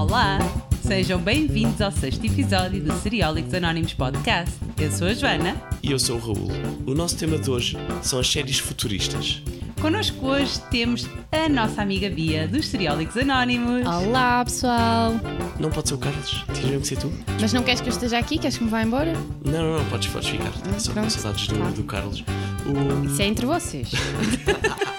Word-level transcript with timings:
Olá! 0.00 0.38
Sejam 0.82 1.20
bem-vindos 1.20 1.78
ao 1.82 1.92
sexto 1.92 2.24
episódio 2.24 2.82
do 2.82 2.90
Seriólicos 3.00 3.52
Anónimos 3.52 3.92
Podcast. 3.92 4.54
Eu 4.78 4.90
sou 4.90 5.08
a 5.08 5.12
Joana. 5.12 5.54
E 5.82 5.90
eu 5.92 5.98
sou 5.98 6.16
o 6.16 6.18
Raul. 6.18 6.48
O 6.86 6.94
nosso 6.94 7.18
tema 7.18 7.36
de 7.36 7.50
hoje 7.50 7.76
são 8.00 8.18
as 8.18 8.26
séries 8.26 8.58
futuristas. 8.58 9.42
Connosco 9.78 10.26
hoje 10.26 10.58
temos 10.70 11.06
a 11.30 11.50
nossa 11.50 11.82
amiga 11.82 12.08
Bia 12.08 12.48
dos 12.48 12.68
Seriólicos 12.68 13.14
Anónimos. 13.18 13.86
Olá 13.86 14.42
pessoal! 14.42 15.12
Não 15.60 15.68
pode 15.68 15.90
ser 15.90 15.94
o 15.96 15.98
Carlos? 15.98 16.44
Tinha 16.54 16.66
mesmo 16.68 16.80
que 16.80 16.88
ser 16.88 16.96
tu? 16.96 17.12
Mas 17.38 17.52
não 17.52 17.62
queres 17.62 17.82
que 17.82 17.88
eu 17.90 17.92
esteja 17.92 18.18
aqui? 18.18 18.38
Queres 18.38 18.56
que 18.56 18.64
me 18.64 18.70
vá 18.70 18.82
embora? 18.82 19.12
Não, 19.44 19.52
não, 19.52 19.78
não, 19.80 19.84
podes, 19.90 20.08
podes 20.08 20.30
ficar. 20.30 20.50
Só 20.78 20.92
com 20.92 21.10
saudades 21.10 21.46
do, 21.46 21.56
Claro. 21.56 21.72
do 21.74 21.84
Carlos. 21.84 22.24
O- 22.64 23.04
Isso 23.04 23.20
é 23.20 23.26
entre 23.26 23.44
vocês. 23.44 23.90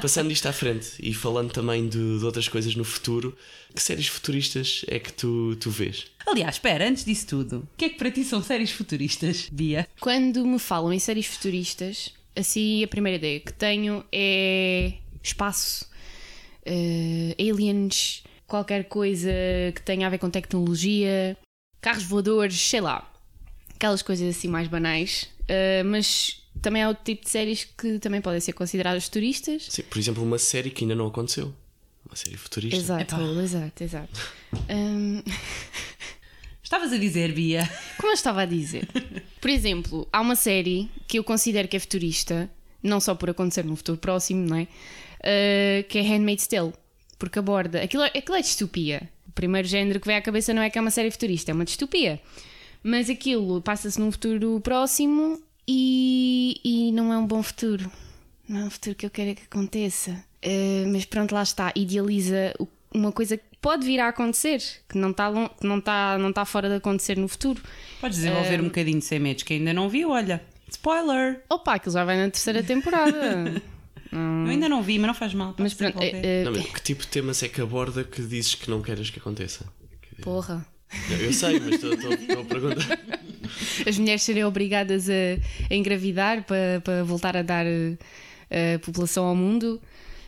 passando 0.00 0.30
isto 0.30 0.46
à 0.46 0.52
frente 0.52 0.92
e 1.00 1.12
falando 1.14 1.52
também 1.52 1.88
de, 1.88 2.18
de 2.18 2.24
outras 2.24 2.48
coisas 2.48 2.74
no 2.74 2.84
futuro, 2.84 3.36
que 3.74 3.82
séries 3.82 4.08
futuristas 4.08 4.84
é 4.88 4.98
que 4.98 5.12
tu, 5.12 5.56
tu 5.56 5.70
vês? 5.70 6.06
Aliás, 6.26 6.56
espera, 6.56 6.88
antes 6.88 7.04
disso 7.04 7.26
tudo, 7.26 7.58
o 7.58 7.76
que 7.76 7.86
é 7.86 7.88
que 7.88 7.96
para 7.96 8.10
ti 8.10 8.24
são 8.24 8.42
séries 8.42 8.70
futuristas, 8.70 9.48
Bia? 9.50 9.88
Quando 10.00 10.44
me 10.44 10.58
falam 10.58 10.92
em 10.92 10.98
séries 10.98 11.26
futuristas, 11.26 12.12
assim 12.36 12.84
a 12.84 12.88
primeira 12.88 13.16
ideia 13.16 13.40
que 13.40 13.52
tenho 13.52 14.04
é 14.12 14.94
espaço, 15.22 15.88
eh, 16.64 17.34
aliens, 17.38 18.22
qualquer 18.46 18.84
coisa 18.84 19.30
que 19.74 19.82
tenha 19.82 20.06
a 20.06 20.10
ver 20.10 20.18
com 20.18 20.30
tecnologia, 20.30 21.36
carros 21.80 22.04
voadores, 22.04 22.60
sei 22.60 22.80
lá. 22.80 23.10
Aquelas 23.74 24.02
coisas 24.02 24.36
assim 24.36 24.48
mais 24.48 24.68
banais. 24.68 25.28
Eh, 25.46 25.82
mas 25.82 26.42
também 26.62 26.82
há 26.82 26.88
outro 26.88 27.04
tipo 27.04 27.24
de 27.24 27.30
séries 27.30 27.64
que 27.64 27.98
também 27.98 28.20
podem 28.20 28.40
ser 28.40 28.52
consideradas 28.52 29.04
futuristas. 29.04 29.66
Sim, 29.68 29.82
por 29.82 29.98
exemplo, 29.98 30.22
uma 30.22 30.38
série 30.38 30.70
que 30.70 30.84
ainda 30.84 30.94
não 30.94 31.06
aconteceu. 31.06 31.54
Uma 32.06 32.16
série 32.16 32.36
futurista. 32.36 32.76
Exato, 32.76 33.14
exato, 33.40 33.84
exato. 33.84 34.20
Hum, 34.70 35.22
Estavas 36.62 36.92
a 36.92 36.98
dizer, 36.98 37.32
Bia? 37.32 37.68
Como 37.98 38.10
eu 38.10 38.14
estava 38.14 38.42
a 38.42 38.46
dizer, 38.46 38.86
por 39.40 39.48
exemplo, 39.50 40.06
há 40.12 40.20
uma 40.20 40.36
série 40.36 40.90
que 41.06 41.18
eu 41.18 41.24
considero 41.24 41.66
que 41.66 41.76
é 41.76 41.80
futurista, 41.80 42.50
não 42.82 43.00
só 43.00 43.14
por 43.14 43.30
acontecer 43.30 43.64
no 43.64 43.74
futuro 43.76 43.96
próximo, 43.98 44.46
não 44.46 44.56
é? 44.56 44.62
Uh, 45.20 45.88
que 45.88 45.98
é 45.98 46.02
Handmaid's 46.02 46.46
Tale, 46.46 46.72
porque 47.18 47.38
aborda. 47.38 47.82
Aquilo, 47.82 48.02
é- 48.02 48.12
aquilo 48.18 48.36
é 48.36 48.40
distopia. 48.42 49.08
O 49.26 49.32
primeiro 49.32 49.66
género 49.66 49.98
que 49.98 50.06
vem 50.06 50.16
à 50.16 50.20
cabeça 50.22 50.52
não 50.52 50.60
é 50.62 50.68
que 50.68 50.78
é 50.78 50.80
uma 50.80 50.90
série 50.90 51.10
futurista, 51.10 51.50
é 51.50 51.54
uma 51.54 51.64
distopia. 51.64 52.20
Mas 52.82 53.08
aquilo 53.10 53.60
passa-se 53.62 53.98
num 53.98 54.12
futuro 54.12 54.60
próximo 54.60 55.42
e, 55.68 56.60
e 56.64 56.92
não 56.92 57.12
é 57.12 57.18
um 57.18 57.26
bom 57.26 57.42
futuro. 57.42 57.92
Não 58.48 58.60
é 58.60 58.64
um 58.64 58.70
futuro 58.70 58.96
que 58.96 59.04
eu 59.04 59.10
quero 59.10 59.34
que 59.34 59.42
aconteça. 59.42 60.12
Uh, 60.42 60.88
mas 60.90 61.04
pronto, 61.04 61.34
lá 61.34 61.42
está. 61.42 61.70
Idealiza 61.76 62.54
uma 62.94 63.12
coisa 63.12 63.36
que 63.36 63.44
pode 63.60 63.84
vir 63.84 64.00
a 64.00 64.08
acontecer, 64.08 64.62
que 64.88 64.96
não 64.96 65.10
está 65.10 65.30
não 65.60 65.78
está 65.78 66.16
não 66.18 66.30
está 66.30 66.46
fora 66.46 66.70
de 66.70 66.76
acontecer 66.76 67.18
no 67.18 67.28
futuro. 67.28 67.60
Podes 68.00 68.16
desenvolver 68.16 68.60
um 68.62 68.64
bocadinho 68.64 69.02
sem 69.02 69.18
medos, 69.18 69.42
que 69.42 69.52
ainda 69.54 69.74
não 69.74 69.90
viu, 69.90 70.10
olha. 70.10 70.42
Spoiler! 70.70 71.42
Opa, 71.50 71.74
aquilo 71.74 71.92
já 71.92 72.04
vai 72.04 72.16
na 72.16 72.30
terceira 72.30 72.62
temporada. 72.62 73.62
Eu 74.10 74.50
ainda 74.50 74.70
não 74.70 74.82
vi, 74.82 74.98
mas 74.98 75.08
não 75.08 75.14
faz 75.14 75.34
mal. 75.34 75.54
mas 75.58 75.74
pronto, 75.74 75.98
eh, 76.00 76.42
Não, 76.42 76.52
mas 76.52 76.64
que 76.64 76.80
tipo 76.80 77.02
de 77.02 77.08
temas 77.08 77.42
é 77.42 77.48
que 77.48 77.60
aborda 77.60 78.02
que 78.04 78.22
dizes 78.22 78.54
que 78.54 78.70
não 78.70 78.80
queres 78.80 79.10
que 79.10 79.18
aconteça? 79.18 79.66
porra. 80.22 80.66
Eu 81.20 81.32
sei, 81.32 81.60
mas 81.60 81.74
estou 81.74 81.92
a 82.40 82.44
perguntar. 82.44 82.98
As 83.86 83.98
mulheres 83.98 84.22
serem 84.22 84.44
obrigadas 84.44 85.08
a, 85.08 85.12
a 85.70 85.74
engravidar 85.74 86.44
para, 86.44 86.80
para 86.82 87.04
voltar 87.04 87.36
a 87.36 87.42
dar 87.42 87.66
eh, 87.66 88.74
a 88.74 88.78
população 88.78 89.24
ao 89.24 89.36
mundo, 89.36 89.80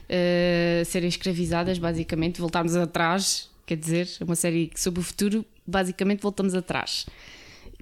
eh, 0.09 0.83
serem 0.87 1.09
escravizadas, 1.09 1.79
basicamente, 1.79 2.41
voltarmos 2.41 2.77
atrás. 2.77 3.49
Quer 3.67 3.77
dizer, 3.77 4.09
é 4.21 4.25
uma 4.25 4.37
série 4.37 4.71
sobre 4.75 5.01
o 5.01 5.03
futuro, 5.03 5.45
basicamente 5.67 6.21
voltamos 6.21 6.55
atrás. 6.55 7.07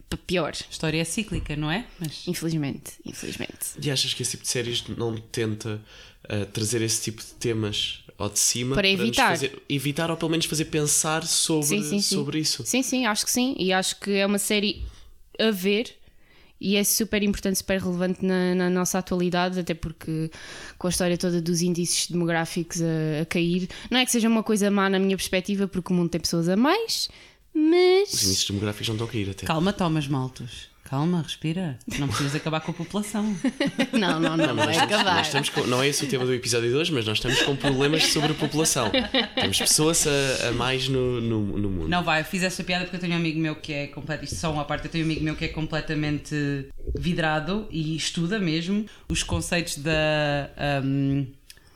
Para 0.08 0.18
pior, 0.26 0.52
A 0.52 0.70
história 0.70 1.00
é 1.00 1.04
cíclica, 1.04 1.54
não 1.54 1.70
é? 1.70 1.84
Mas 1.98 2.26
infelizmente. 2.26 2.92
Infelizmente. 3.04 3.74
E 3.82 3.90
achas 3.90 4.14
que 4.14 4.22
esse 4.22 4.32
tipo 4.32 4.42
de 4.42 4.48
séries 4.48 4.84
não 4.88 5.16
tenta 5.16 5.80
uh, 6.24 6.46
trazer 6.46 6.80
esse 6.80 7.02
tipo 7.02 7.22
de 7.22 7.32
temas 7.34 8.04
ao 8.18 8.28
de 8.28 8.38
cima 8.38 8.74
Para 8.74 8.90
nos 8.90 9.00
evitar. 9.00 9.30
fazer- 9.30 9.62
evitar 9.68 10.10
ou 10.10 10.16
pelo 10.16 10.30
menos 10.30 10.44
fazer 10.46 10.64
pensar 10.66 11.24
sobre, 11.24 11.66
Sim, 11.68 11.82
sim, 11.82 12.00
sim. 12.00 12.14
sobre 12.16 12.38
isso? 12.40 12.62
Sim, 12.66 12.82
sim, 12.82 13.06
acho 13.06 13.24
que 13.24 13.30
sim. 13.30 13.54
E 13.58 13.72
acho 13.72 13.98
que 14.00 14.10
é 14.10 14.26
uma 14.26 14.38
série 14.38 14.82
a 15.38 15.50
ver 15.52 15.94
e 16.60 16.74
é 16.74 16.82
super 16.82 17.22
importante, 17.22 17.58
super 17.58 17.80
relevante 17.80 18.24
na, 18.24 18.52
na 18.56 18.68
nossa 18.68 18.98
atualidade, 18.98 19.60
até 19.60 19.72
porque 19.74 20.28
com 20.76 20.88
a 20.88 20.90
história 20.90 21.16
toda 21.16 21.40
dos 21.40 21.62
índices 21.62 22.10
demográficos 22.10 22.82
a, 22.82 23.22
a 23.22 23.24
cair, 23.26 23.68
não 23.88 24.00
é 24.00 24.04
que 24.04 24.10
seja 24.10 24.26
uma 24.28 24.42
coisa 24.42 24.68
má 24.68 24.90
na 24.90 24.98
minha 24.98 25.16
perspectiva, 25.16 25.68
porque 25.68 25.92
o 25.92 25.96
mundo 25.96 26.08
tem 26.10 26.20
pessoas 26.20 26.48
a 26.48 26.56
mais, 26.56 27.08
Os 27.54 27.60
mas. 27.62 28.24
índices 28.24 28.44
demográficos 28.48 28.88
não 28.88 28.96
estão 28.96 29.06
a 29.06 29.10
cair 29.10 29.30
até. 29.30 29.46
calma, 29.46 29.72
Thomas 29.72 30.08
Maltos. 30.08 30.66
Calma, 30.88 31.20
respira. 31.22 31.78
Não 31.98 32.08
precisas 32.08 32.34
acabar 32.34 32.60
com 32.60 32.70
a 32.70 32.74
população. 32.74 33.36
Não, 33.92 34.18
não, 34.20 34.36
não, 34.36 34.36
Não, 34.36 34.46
não 34.54 34.64
nós, 34.66 34.78
acabar. 34.78 35.16
nós 35.16 35.26
estamos 35.26 35.48
com- 35.50 35.66
não 35.66 35.82
é 35.82 35.88
esse 35.88 36.04
o 36.04 36.08
tema 36.08 36.24
do 36.24 36.32
episódio 36.32 36.68
de 36.70 36.74
hoje, 36.74 36.92
mas 36.92 37.04
nós 37.04 37.18
estamos 37.18 37.42
com 37.42 37.54
problemas 37.56 38.04
sobre 38.04 38.32
a 38.32 38.34
população. 38.34 38.90
Temos 39.34 39.58
pessoas 39.58 40.06
a, 40.06 40.48
a 40.48 40.52
mais 40.52 40.88
no, 40.88 41.20
no, 41.20 41.40
no 41.58 41.68
mundo. 41.70 41.88
Não 41.88 42.02
vai, 42.02 42.20
eu 42.20 42.24
fiz 42.24 42.42
esta 42.42 42.62
piada 42.64 42.84
porque 42.84 42.96
eu 42.96 43.00
tenho 43.00 43.12
um 43.12 43.16
amigo 43.16 43.38
meu 43.38 43.56
que 43.56 43.72
é 43.72 43.86
completo, 43.88 44.24
isto 44.24 44.36
só 44.36 44.50
uma 44.52 44.64
parte, 44.64 44.86
eu 44.86 44.90
tenho 44.90 45.04
um 45.04 45.08
amigo 45.08 45.24
meu 45.24 45.36
que 45.36 45.44
é 45.44 45.48
completamente 45.48 46.68
vidrado 46.96 47.66
e 47.70 47.94
estuda 47.96 48.38
mesmo 48.38 48.86
os 49.10 49.22
conceitos 49.22 49.78
da 49.78 50.50
um, 50.84 51.26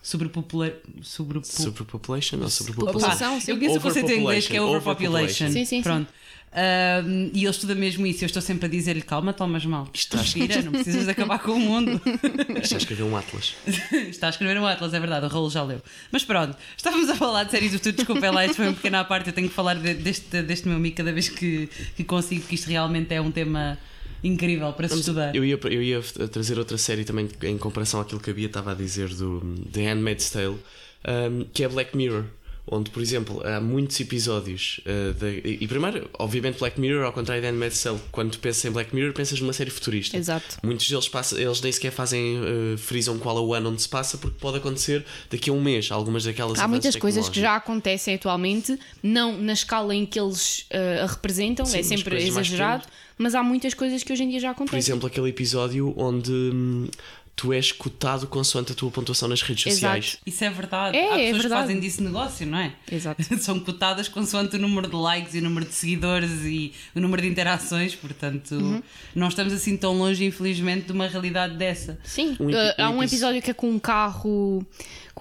sobrepopula... 0.02 0.72
sobrepo- 1.02 1.46
Superpopulation 1.46 2.38
ou 2.42 2.48
sobrepopulação? 2.50 3.00
População, 3.10 3.40
sim. 3.40 3.50
eu 3.52 3.56
conheço 3.58 3.78
o 3.78 3.80
conceito 3.80 4.10
em 4.10 4.20
inglês 4.20 4.46
que 4.48 4.56
é 4.56 4.60
Overpopulation. 4.62 5.46
Sim, 5.46 5.52
sim, 5.52 5.64
sim. 5.64 5.82
Pronto. 5.82 6.12
Um, 6.54 7.30
e 7.32 7.38
ele 7.44 7.48
estuda 7.48 7.74
mesmo 7.74 8.06
isso. 8.06 8.22
Eu 8.24 8.26
estou 8.26 8.42
sempre 8.42 8.66
a 8.66 8.68
dizer-lhe: 8.68 9.00
calma, 9.00 9.32
tomas 9.32 9.64
mal. 9.64 9.88
Está- 9.94 10.18
Respira, 10.18 10.60
não 10.60 10.72
precisas 10.72 11.04
de 11.06 11.10
acabar 11.10 11.38
com 11.38 11.52
o 11.52 11.58
mundo. 11.58 11.98
Está 12.62 12.76
a 12.76 12.78
escrever 12.78 13.04
um 13.04 13.16
Atlas. 13.16 13.54
Está 14.10 14.26
a 14.26 14.30
escrever 14.30 14.58
um 14.60 14.66
Atlas, 14.66 14.92
é 14.92 15.00
verdade, 15.00 15.24
o 15.24 15.28
Raul 15.30 15.48
já 15.48 15.62
leu. 15.62 15.80
Mas 16.10 16.24
pronto, 16.24 16.54
estávamos 16.76 17.08
a 17.08 17.14
falar 17.16 17.44
de 17.44 17.52
séries 17.52 17.70
do 17.72 17.78
futuro, 17.78 17.96
desculpem 17.96 18.30
lá, 18.30 18.44
isto 18.44 18.56
foi 18.56 18.68
um 18.68 18.74
pequeno 18.74 18.98
à 18.98 19.04
parte, 19.04 19.28
eu 19.28 19.32
tenho 19.32 19.48
que 19.48 19.54
falar 19.54 19.76
de- 19.76 19.94
deste, 19.94 20.42
deste 20.42 20.68
meu 20.68 20.76
amigo 20.76 20.94
cada 20.94 21.10
vez 21.10 21.30
que, 21.30 21.70
que 21.96 22.04
consigo, 22.04 22.42
que 22.46 22.54
isto 22.54 22.66
realmente 22.68 23.14
é 23.14 23.20
um 23.20 23.30
tema 23.30 23.78
incrível 24.22 24.72
para 24.72 24.88
se 24.88 24.98
estudar. 25.00 25.34
Eu 25.34 25.44
ia, 25.44 25.58
eu 25.64 25.82
ia 25.82 26.00
trazer 26.30 26.58
outra 26.58 26.78
série 26.78 27.04
também 27.04 27.28
em 27.42 27.58
comparação 27.58 28.00
àquilo 28.00 28.20
que 28.20 28.30
a 28.30 28.34
Bia 28.34 28.46
estava 28.46 28.72
a 28.72 28.74
dizer 28.74 29.08
do 29.14 29.40
The 29.72 29.92
Handmaid's 29.92 30.30
Tale, 30.30 30.56
um, 31.06 31.44
que 31.52 31.64
é 31.64 31.68
Black 31.68 31.96
Mirror. 31.96 32.24
Onde, 32.64 32.90
por 32.90 33.02
exemplo, 33.02 33.42
há 33.44 33.60
muitos 33.60 33.98
episódios. 33.98 34.80
uh, 34.86 35.12
de- 35.14 35.58
e 35.60 35.66
primeiro, 35.66 36.08
obviamente, 36.16 36.60
Black 36.60 36.78
Mirror, 36.80 37.04
ao 37.04 37.12
contrário 37.12 37.42
de 37.42 37.48
Handmaid's 37.48 37.82
Tale, 37.82 37.98
quando 38.12 38.30
tu 38.30 38.38
pensas 38.38 38.64
em 38.64 38.70
Black 38.70 38.94
Mirror, 38.94 39.12
pensas 39.12 39.40
numa 39.40 39.52
série 39.52 39.68
futurista. 39.68 40.16
Exato. 40.16 40.58
Muitos 40.62 40.88
deles 40.88 41.08
passa, 41.08 41.40
eles 41.42 41.60
nem 41.60 41.72
sequer 41.72 41.90
fazem, 41.90 42.38
uh, 42.38 42.78
frisam 42.78 43.18
qual 43.18 43.36
é 43.36 43.40
o 43.40 43.52
ano 43.52 43.70
onde 43.70 43.82
se 43.82 43.88
passa, 43.88 44.16
porque 44.16 44.38
pode 44.38 44.58
acontecer 44.58 45.04
daqui 45.28 45.50
a 45.50 45.52
um 45.52 45.60
mês. 45.60 45.90
Algumas 45.90 46.22
daquelas 46.22 46.56
Há 46.60 46.68
muitas 46.68 46.94
coisas 46.94 47.28
que 47.28 47.40
já 47.40 47.56
acontecem 47.56 48.14
atualmente, 48.14 48.78
não 49.02 49.36
na 49.36 49.54
escala 49.54 49.92
em 49.92 50.06
que 50.06 50.20
eles 50.20 50.64
eh, 50.70 51.00
a 51.02 51.06
representam, 51.06 51.66
Sim, 51.66 51.78
é 51.78 51.82
sempre 51.82 52.22
exagerado, 52.22 52.84
mas 53.22 53.34
há 53.34 53.42
muitas 53.42 53.72
coisas 53.74 54.02
que 54.02 54.12
hoje 54.12 54.24
em 54.24 54.28
dia 54.28 54.40
já 54.40 54.48
Por 54.52 54.62
acontecem. 54.64 54.78
exemplo, 54.80 55.06
aquele 55.06 55.28
episódio 55.28 55.94
onde 55.96 56.30
hum, 56.32 56.88
tu 57.34 57.50
és 57.52 57.72
cotado 57.72 58.26
consoante 58.26 58.72
a 58.72 58.74
tua 58.74 58.90
pontuação 58.90 59.26
nas 59.26 59.40
redes 59.40 59.62
sociais. 59.62 60.04
Exato. 60.06 60.22
Isso 60.26 60.44
é 60.44 60.50
verdade. 60.50 60.96
É, 60.96 61.00
Há 61.00 61.04
é 61.04 61.08
pessoas 61.08 61.26
que 61.30 61.32
verdade. 61.42 61.62
fazem 61.62 61.80
disso 61.80 62.02
negócio, 62.02 62.46
não 62.46 62.58
é? 62.58 62.72
Exato. 62.90 63.22
São 63.40 63.58
cotadas 63.58 64.06
consoante 64.08 64.56
o 64.56 64.58
número 64.58 64.86
de 64.88 64.94
likes 64.96 65.34
e 65.34 65.38
o 65.38 65.42
número 65.42 65.64
de 65.66 65.72
seguidores 65.72 66.30
e 66.44 66.72
o 66.94 67.00
número 67.00 67.22
de 67.22 67.28
interações, 67.28 67.94
portanto, 67.94 68.52
Uhum. 68.54 68.82
não 69.14 69.28
estamos 69.28 69.52
assim 69.54 69.76
tão 69.78 69.96
longe, 69.96 70.24
infelizmente, 70.24 70.86
de 70.86 70.92
uma 70.92 71.06
realidade 71.08 71.56
dessa. 71.56 71.98
Sim, 72.04 72.36
Um 72.38 72.50
eh, 72.50 72.74
há 72.76 72.90
um 72.90 72.96
epi- 73.02 73.06
episódio 73.14 73.40
que 73.40 73.50
é 73.50 73.54
com 73.54 73.70
um 73.70 73.78
carro 73.78 74.64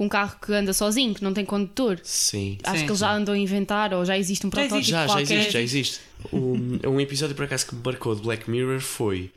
com 0.01 0.06
um 0.06 0.09
carro 0.09 0.35
que 0.44 0.51
anda 0.51 0.73
sozinho, 0.73 1.13
que 1.13 1.23
não 1.23 1.31
tem 1.31 1.45
condutor. 1.45 2.00
Sim. 2.01 2.58
Acho 2.64 2.79
Sim, 2.79 2.85
que 2.85 2.90
eles 2.90 2.99
já 2.99 3.14
andam 3.14 3.35
a 3.35 3.37
inventar 3.37 3.93
ou 3.93 4.03
já 4.03 4.17
existe 4.17 4.47
um 4.47 4.49
Já 4.49 4.52
protótipo 4.52 4.78
existe. 4.78 4.91
Já, 4.91 5.02
já 5.02 5.14
qualquer. 5.14 5.34
existe, 5.35 5.53
já 5.53 5.61
existe. 5.61 5.99
Um, 6.34 6.79
um 6.87 6.99
episódio 6.99 7.35
por 7.35 7.46
acaso 7.46 7.67
que 7.67 7.76
me 7.76 7.81
marcou 7.85 8.16
de 8.16 8.23
Black 8.23 8.49
Mirror 8.49 8.79
foi 8.79 9.29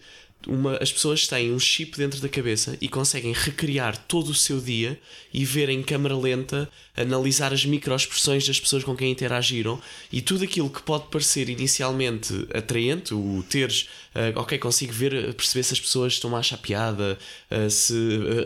uma, 0.46 0.76
as 0.76 0.92
pessoas 0.92 1.26
têm 1.26 1.52
um 1.52 1.58
chip 1.58 1.96
dentro 1.96 2.20
da 2.20 2.28
cabeça 2.28 2.76
e 2.80 2.88
conseguem 2.88 3.32
recriar 3.32 3.96
todo 3.96 4.28
o 4.28 4.34
seu 4.34 4.60
dia 4.60 4.98
e 5.32 5.44
ver 5.44 5.68
em 5.68 5.82
câmara 5.82 6.16
lenta, 6.16 6.68
analisar 6.96 7.52
as 7.52 7.64
microexpressões 7.64 8.46
das 8.46 8.60
pessoas 8.60 8.84
com 8.84 8.96
quem 8.96 9.10
interagiram 9.10 9.80
e 10.12 10.20
tudo 10.20 10.44
aquilo 10.44 10.70
que 10.70 10.82
pode 10.82 11.08
parecer 11.08 11.48
inicialmente 11.48 12.46
atraente, 12.54 13.14
o 13.14 13.44
teres, 13.48 13.88
ah, 14.14 14.32
ok, 14.40 14.58
consigo 14.58 14.92
ver, 14.92 15.34
perceber 15.34 15.62
se 15.62 15.72
as 15.72 15.80
pessoas 15.80 16.14
estão 16.14 16.34
a 16.36 16.38
achar 16.38 16.58
piada, 16.58 17.18
ah, 17.50 17.68
se 17.68 17.94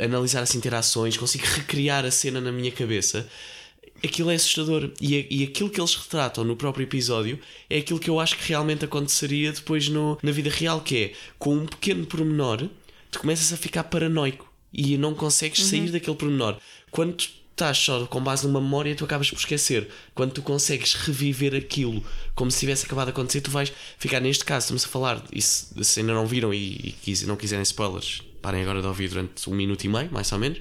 ah, 0.01 0.05
analisar 0.05 0.43
as 0.43 0.55
interações, 0.55 1.17
consigo 1.17 1.45
recriar 1.47 2.05
a 2.05 2.11
cena 2.11 2.41
na 2.41 2.53
minha 2.53 2.73
cabeça 2.73 3.29
aquilo 4.03 4.31
é 4.31 4.35
assustador. 4.35 4.91
E, 5.01 5.27
e 5.31 5.45
aquilo 5.45 5.71
que 5.71 5.81
eles 5.81 5.95
retratam 5.95 6.45
no 6.45 6.57
próprio 6.57 6.85
episódio 6.85 7.39
é 7.69 7.79
aquilo 7.79 7.99
que 7.99 8.11
eu 8.11 8.21
acho 8.21 8.37
que 8.37 8.49
realmente 8.49 8.85
aconteceria 8.85 9.53
depois 9.53 9.89
no, 9.89 10.19
na 10.23 10.33
vida 10.33 10.51
real, 10.51 10.81
que 10.81 10.97
é 10.97 11.13
com 11.39 11.55
um 11.55 11.67
pequeno 11.67 12.07
pormenor, 12.07 12.69
tu 13.11 13.21
começas 13.21 13.53
a 13.53 13.57
ficar 13.57 13.85
paranoico 13.85 14.51
e 14.73 14.97
não 14.99 15.15
consegues 15.15 15.65
sair 15.65 15.91
daquele 15.91 16.17
pormenor. 16.17 16.57
Quando 16.91 17.15
tu 17.15 17.29
estás 17.51 17.77
só 17.77 18.07
com 18.07 18.23
base 18.23 18.47
numa 18.47 18.61
memória, 18.61 18.95
tu 18.95 19.05
acabas 19.05 19.29
por 19.31 19.39
esquecer. 19.39 19.89
Quando 20.15 20.33
tu 20.33 20.43
consegues 20.43 20.95
reviver 20.95 21.55
aquilo 21.55 22.05
como 22.35 22.51
se 22.51 22.61
tivesse 22.61 22.87
acabado 22.87 23.07
de 23.07 23.11
acontecer, 23.11 23.41
tu 23.41 23.51
vais 23.51 23.73
ficar 23.99 24.21
neste 24.21 24.45
caso. 24.45 24.65
Estamos 24.65 24.85
a 24.85 24.89
falar, 24.89 25.25
e 25.33 25.43
se, 25.43 25.67
se 25.83 26.01
ainda 26.01 26.15
não 26.15 26.27
viram 26.27 26.55
e, 26.55 26.95
e 27.07 27.25
não 27.27 27.37
quiserem 27.37 27.63
spoilers, 27.63 28.23
parem 28.41 28.63
agora 28.63 28.81
de 28.81 28.87
ouvir 28.87 29.09
durante 29.09 29.49
um 29.49 29.55
minuto 29.55 29.85
e 29.85 29.89
meio, 29.89 30.11
mais 30.11 30.31
ou 30.33 30.39
menos. 30.39 30.59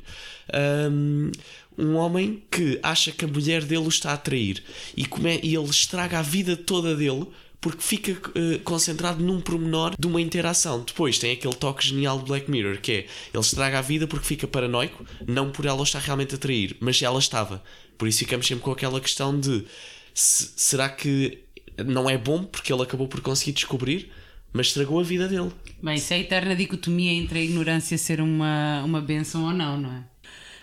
Um, 0.91 1.31
um 1.77 1.95
homem 1.95 2.43
que 2.49 2.79
acha 2.81 3.11
que 3.11 3.25
a 3.25 3.27
mulher 3.27 3.63
dele 3.63 3.85
o 3.85 3.89
está 3.89 4.13
a 4.13 4.17
trair 4.17 4.63
e, 4.95 5.05
come, 5.05 5.39
e 5.43 5.55
ele 5.55 5.69
estraga 5.69 6.19
a 6.19 6.21
vida 6.21 6.57
toda 6.57 6.95
dele 6.95 7.27
porque 7.59 7.81
fica 7.81 8.11
uh, 8.11 8.59
concentrado 8.63 9.23
num 9.23 9.41
pormenor 9.41 9.93
de 9.97 10.07
uma 10.07 10.21
interação. 10.21 10.83
Depois 10.83 11.19
tem 11.19 11.33
aquele 11.33 11.55
toque 11.55 11.87
genial 11.87 12.19
do 12.19 12.25
Black 12.25 12.49
Mirror 12.49 12.79
que 12.79 12.91
é 12.91 12.95
ele 13.33 13.41
estraga 13.41 13.79
a 13.79 13.81
vida 13.81 14.07
porque 14.07 14.25
fica 14.25 14.47
paranoico, 14.47 15.05
não 15.27 15.51
por 15.51 15.65
ela 15.65 15.83
estar 15.83 15.99
realmente 15.99 16.35
a 16.35 16.37
trair, 16.37 16.75
mas 16.79 17.01
ela 17.01 17.19
estava. 17.19 17.63
Por 17.97 18.07
isso 18.07 18.19
ficamos 18.19 18.47
sempre 18.47 18.63
com 18.63 18.71
aquela 18.71 19.01
questão 19.01 19.37
de 19.37 19.65
se, 20.13 20.51
será 20.55 20.89
que 20.89 21.39
não 21.85 22.09
é 22.09 22.17
bom 22.17 22.43
porque 22.43 22.71
ele 22.73 22.81
acabou 22.81 23.07
por 23.07 23.21
conseguir 23.21 23.51
descobrir, 23.51 24.11
mas 24.53 24.67
estragou 24.67 24.99
a 24.99 25.03
vida 25.03 25.27
dele. 25.27 25.51
Bem, 25.81 25.95
isso 25.95 26.13
é 26.13 26.17
a 26.17 26.19
eterna 26.19 26.55
dicotomia 26.55 27.11
entre 27.11 27.39
a 27.39 27.43
ignorância 27.43 27.97
ser 27.97 28.21
uma, 28.21 28.83
uma 28.83 29.01
benção 29.01 29.45
ou 29.45 29.53
não, 29.53 29.79
não 29.79 29.93
é? 29.93 30.03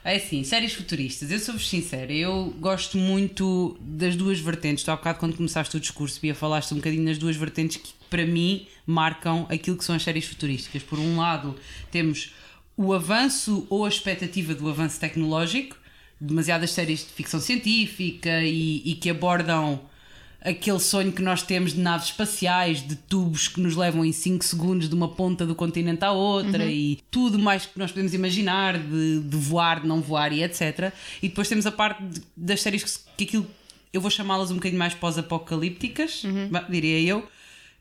É 0.06 0.16
assim, 0.16 0.44
séries 0.44 0.74
futuristas, 0.74 1.30
eu 1.30 1.38
sou-vos 1.38 1.66
sincera, 1.66 2.12
eu 2.12 2.54
gosto 2.60 2.98
muito 2.98 3.78
das 3.80 4.14
duas 4.14 4.38
vertentes. 4.38 4.84
Tu 4.84 4.90
há 4.90 4.96
bocado, 4.96 5.18
quando 5.18 5.34
começaste 5.34 5.74
o 5.78 5.80
discurso, 5.80 6.20
Bia, 6.20 6.34
falaste 6.34 6.72
um 6.72 6.76
bocadinho 6.76 7.06
das 7.06 7.16
duas 7.16 7.36
vertentes 7.36 7.78
que, 7.78 7.94
para 8.10 8.26
mim, 8.26 8.66
marcam 8.86 9.46
aquilo 9.48 9.78
que 9.78 9.84
são 9.84 9.94
as 9.94 10.02
séries 10.02 10.26
futurísticas. 10.26 10.82
Por 10.82 10.98
um 10.98 11.16
lado, 11.16 11.56
temos 11.90 12.34
o 12.76 12.92
avanço 12.92 13.66
ou 13.70 13.86
a 13.86 13.88
expectativa 13.88 14.54
do 14.54 14.68
avanço 14.68 15.00
tecnológico, 15.00 15.74
demasiadas 16.20 16.72
séries 16.72 17.00
de 17.00 17.12
ficção 17.12 17.40
científica 17.40 18.42
e, 18.42 18.82
e 18.84 18.94
que 18.96 19.08
abordam 19.08 19.80
aquele 20.44 20.78
sonho 20.78 21.10
que 21.10 21.22
nós 21.22 21.42
temos 21.42 21.72
de 21.72 21.80
naves 21.80 22.08
espaciais, 22.08 22.86
de 22.86 22.94
tubos 22.94 23.48
que 23.48 23.60
nos 23.60 23.74
levam 23.74 24.04
em 24.04 24.12
5 24.12 24.44
segundos 24.44 24.88
de 24.88 24.94
uma 24.94 25.08
ponta 25.08 25.46
do 25.46 25.54
continente 25.54 26.04
à 26.04 26.12
outra 26.12 26.64
uhum. 26.64 26.70
e 26.70 27.00
tudo 27.10 27.38
mais 27.38 27.64
que 27.64 27.78
nós 27.78 27.90
podemos 27.90 28.12
imaginar 28.12 28.78
de, 28.78 29.20
de, 29.20 29.36
voar, 29.36 29.80
de 29.80 29.88
não 29.88 30.02
voar 30.02 30.32
e 30.32 30.42
etc. 30.42 30.92
E 31.22 31.28
depois 31.28 31.48
temos 31.48 31.66
a 31.66 31.72
parte 31.72 32.04
de, 32.04 32.22
das 32.36 32.60
séries 32.60 32.84
que, 32.84 33.00
que 33.16 33.24
aquilo 33.24 33.46
eu 33.92 34.00
vou 34.00 34.10
chamá-las 34.10 34.50
um 34.50 34.56
bocadinho 34.56 34.78
mais 34.78 34.92
pós-apocalípticas, 34.92 36.24
uhum. 36.24 36.50
diria 36.68 37.00
eu, 37.00 37.28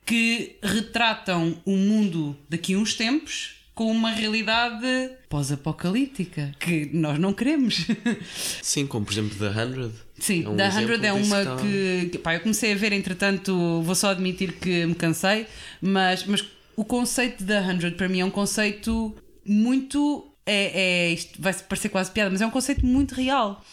que 0.06 0.57
retratam 0.62 1.57
o 1.65 1.75
mundo 1.75 2.38
daqui 2.48 2.75
a 2.75 2.77
uns 2.77 2.94
tempos 2.94 3.62
com 3.75 3.91
uma 3.91 4.11
realidade 4.11 4.85
pós-apocalíptica 5.29 6.51
que 6.59 6.89
nós 6.93 7.17
não 7.17 7.33
queremos. 7.33 7.87
Sim, 8.61 8.85
como 8.85 9.05
por 9.05 9.13
exemplo 9.13 9.37
The 9.37 9.61
Hundred. 9.61 9.93
Sim, 10.19 10.45
é 10.45 10.49
um 10.49 10.55
The 10.55 10.69
Hundred 10.69 11.05
é 11.05 11.13
uma 11.13 11.57
que, 11.57 12.09
que 12.11 12.17
pá, 12.19 12.35
eu 12.35 12.41
comecei 12.41 12.73
a 12.73 12.75
ver, 12.75 12.93
entretanto, 12.93 13.81
vou 13.81 13.95
só 13.95 14.11
admitir 14.11 14.53
que 14.53 14.85
me 14.85 14.95
cansei, 14.95 15.47
mas, 15.81 16.25
mas 16.25 16.45
o 16.75 16.85
conceito 16.85 17.39
de 17.39 17.45
The 17.45 17.61
Hundred 17.61 17.95
para 17.95 18.07
mim 18.07 18.19
é 18.19 18.25
um 18.25 18.31
conceito 18.31 19.15
muito. 19.45 20.29
É, 20.45 21.07
é, 21.07 21.13
isto 21.13 21.41
vai 21.41 21.53
parecer 21.53 21.89
quase 21.89 22.11
piada, 22.11 22.29
mas 22.29 22.41
é 22.41 22.45
um 22.45 22.51
conceito 22.51 22.85
muito 22.85 23.15
real 23.15 23.63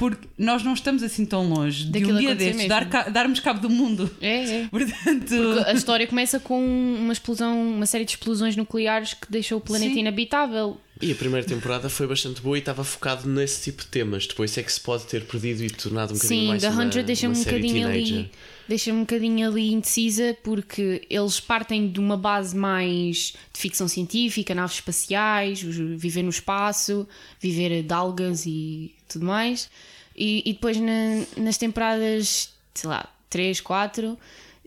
porque 0.00 0.26
nós 0.38 0.62
não 0.62 0.72
estamos 0.72 1.02
assim 1.02 1.26
tão 1.26 1.46
longe 1.46 1.84
de 1.84 2.06
um 2.06 2.16
dia 2.16 2.34
destes 2.34 2.66
dar, 2.66 2.86
darmos 3.10 3.38
cabo 3.38 3.60
do 3.60 3.68
mundo. 3.68 4.10
É, 4.18 4.62
é. 4.62 4.68
Portanto... 4.72 5.26
Porque 5.28 5.68
a 5.68 5.74
história 5.74 6.06
começa 6.06 6.40
com 6.40 6.58
uma 6.58 7.12
explosão, 7.12 7.74
uma 7.74 7.84
série 7.84 8.06
de 8.06 8.12
explosões 8.12 8.56
nucleares 8.56 9.12
que 9.12 9.30
deixou 9.30 9.58
o 9.58 9.60
planeta 9.60 9.92
Sim. 9.92 10.00
inabitável. 10.00 10.78
E 11.02 11.12
a 11.12 11.14
primeira 11.14 11.46
temporada 11.46 11.88
foi 11.88 12.06
bastante 12.06 12.42
boa 12.42 12.56
e 12.56 12.60
estava 12.60 12.84
focado 12.84 13.28
nesse 13.28 13.62
tipo 13.62 13.82
de 13.82 13.88
temas. 13.88 14.26
Depois 14.26 14.56
é 14.58 14.62
que 14.62 14.72
se 14.72 14.80
pode 14.80 15.06
ter 15.06 15.24
perdido 15.24 15.64
e 15.64 15.70
tornado 15.70 16.12
um 16.12 16.16
bocadinho 16.16 16.40
Sim, 16.42 16.48
mais 16.48 16.62
Sim, 16.62 16.68
The 16.68 16.90
100 16.92 17.04
deixa-me 17.04 17.38
um 17.38 17.42
bocadinho 17.42 17.88
ali 17.88 18.30
deixa-me 18.70 18.98
um 18.98 19.00
bocadinho 19.00 19.48
ali 19.48 19.72
indecisa 19.72 20.36
porque 20.44 21.04
eles 21.10 21.40
partem 21.40 21.90
de 21.90 21.98
uma 21.98 22.16
base 22.16 22.56
mais 22.56 23.34
de 23.52 23.60
ficção 23.60 23.88
científica, 23.88 24.54
naves 24.54 24.76
espaciais, 24.76 25.60
viver 25.60 26.22
no 26.22 26.30
espaço, 26.30 27.06
viver 27.40 27.82
de 27.82 27.92
algas 27.92 28.46
e 28.46 28.94
tudo 29.08 29.26
mais. 29.26 29.68
E, 30.16 30.48
e 30.48 30.52
depois 30.52 30.76
na, 30.76 31.24
nas 31.36 31.58
temporadas, 31.58 32.52
sei 32.72 32.88
lá, 32.88 33.12
3, 33.28 33.60
4 33.60 34.16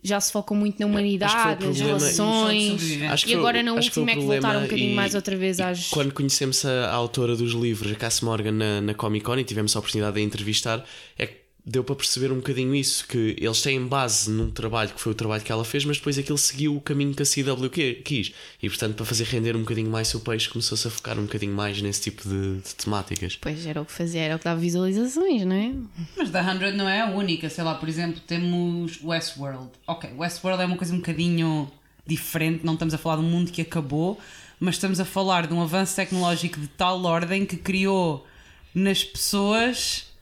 já 0.03 0.19
se 0.19 0.31
focam 0.31 0.55
muito 0.55 0.79
na 0.79 0.85
humanidade, 0.85 1.65
nas 1.65 1.79
relações. 1.79 2.81
e 3.25 3.33
agora 3.33 3.63
na 3.63 3.73
última 3.73 4.11
é 4.11 4.15
que 4.15 4.21
voltaram 4.21 4.59
um 4.59 4.63
bocadinho 4.63 4.95
mais 4.95 5.15
outra 5.15 5.35
vez 5.35 5.59
às. 5.59 5.89
Quando 5.89 6.13
conhecemos 6.13 6.65
a, 6.65 6.87
a, 6.87 6.93
autora 6.93 7.35
dos 7.35 7.53
livros, 7.53 7.91
a 7.91 7.95
Cass 7.95 8.21
Morgan, 8.21 8.51
na, 8.51 8.81
na 8.81 8.93
Comic 8.93 9.23
Con 9.23 9.37
e 9.39 9.43
tivemos 9.43 9.75
a 9.75 9.79
oportunidade 9.79 10.15
de 10.15 10.21
a 10.21 10.23
entrevistar, 10.23 10.83
é 11.17 11.27
que 11.27 11.42
deu 11.65 11.83
para 11.83 11.95
perceber 11.95 12.31
um 12.31 12.37
bocadinho 12.37 12.75
isso, 12.75 13.07
que 13.07 13.35
eles 13.39 13.61
têm 13.61 13.85
base 13.87 14.29
num 14.29 14.51
trabalho 14.51 14.89
que 14.93 14.99
foi 14.99 15.13
o 15.13 15.15
trabalho 15.15 15.41
que 15.41 15.51
ela 15.51 15.63
fez, 15.63 15.85
mas 15.85 15.97
depois 15.97 16.17
aquilo 16.17 16.37
seguiu 16.37 16.75
o 16.75 16.81
caminho 16.81 17.13
que 17.13 17.23
a 17.23 17.25
CW 17.25 17.69
quis. 18.03 18.33
E 18.61 18.69
portanto, 18.69 18.95
para 18.95 19.05
fazer 19.05 19.23
render 19.23 19.55
um 19.55 19.61
bocadinho 19.61 19.89
mais 19.89 20.13
o 20.13 20.19
peixe, 20.19 20.49
começou-se 20.49 20.85
a 20.87 20.91
focar 20.91 21.17
um 21.17 21.23
bocadinho 21.23 21.53
mais 21.53 21.81
nesse 21.81 22.01
tipo 22.01 22.27
de, 22.27 22.57
de, 22.57 22.75
temáticas. 22.75 23.37
Pois 23.39 23.65
era 23.65 23.81
o 23.81 23.85
que 23.85 23.93
fazia, 23.93 24.21
era 24.21 24.35
o 24.35 24.39
que 24.39 24.45
dava 24.45 24.59
visualizações, 24.59 25.45
não 25.45 25.55
é? 25.55 25.73
Mas 26.17 26.29
The 26.31 26.43
100 26.43 26.73
não 26.73 26.89
é 26.89 27.01
a 27.01 27.09
única, 27.11 27.49
sei 27.49 27.63
lá, 27.63 27.75
por 27.75 27.87
exemplo, 27.87 28.19
temos 28.27 28.99
Westworld. 29.01 29.69
Ok, 29.87 30.09
Westworld 30.17 30.61
é 30.61 30.65
uma 30.65 30.77
coisa 30.77 30.93
um 30.93 30.97
bocadinho 30.97 31.71
diferente, 32.05 32.65
não 32.65 32.73
estamos 32.73 32.93
a 32.93 32.97
falar 32.97 33.15
de 33.15 33.21
um 33.21 33.29
mundo 33.29 33.51
que 33.51 33.61
acabou, 33.61 34.19
mas 34.59 34.75
estamos 34.75 34.99
a 34.99 35.05
falar 35.05 35.47
de 35.47 35.53
um 35.53 35.61
avanço 35.61 35.95
tecnológico 35.95 36.59
de 36.59 36.67
tal 36.67 37.01
ordem 37.05 37.45
que 37.45 37.55
criou 37.55 38.27
nas 38.75 39.01
pessoas 39.01 40.12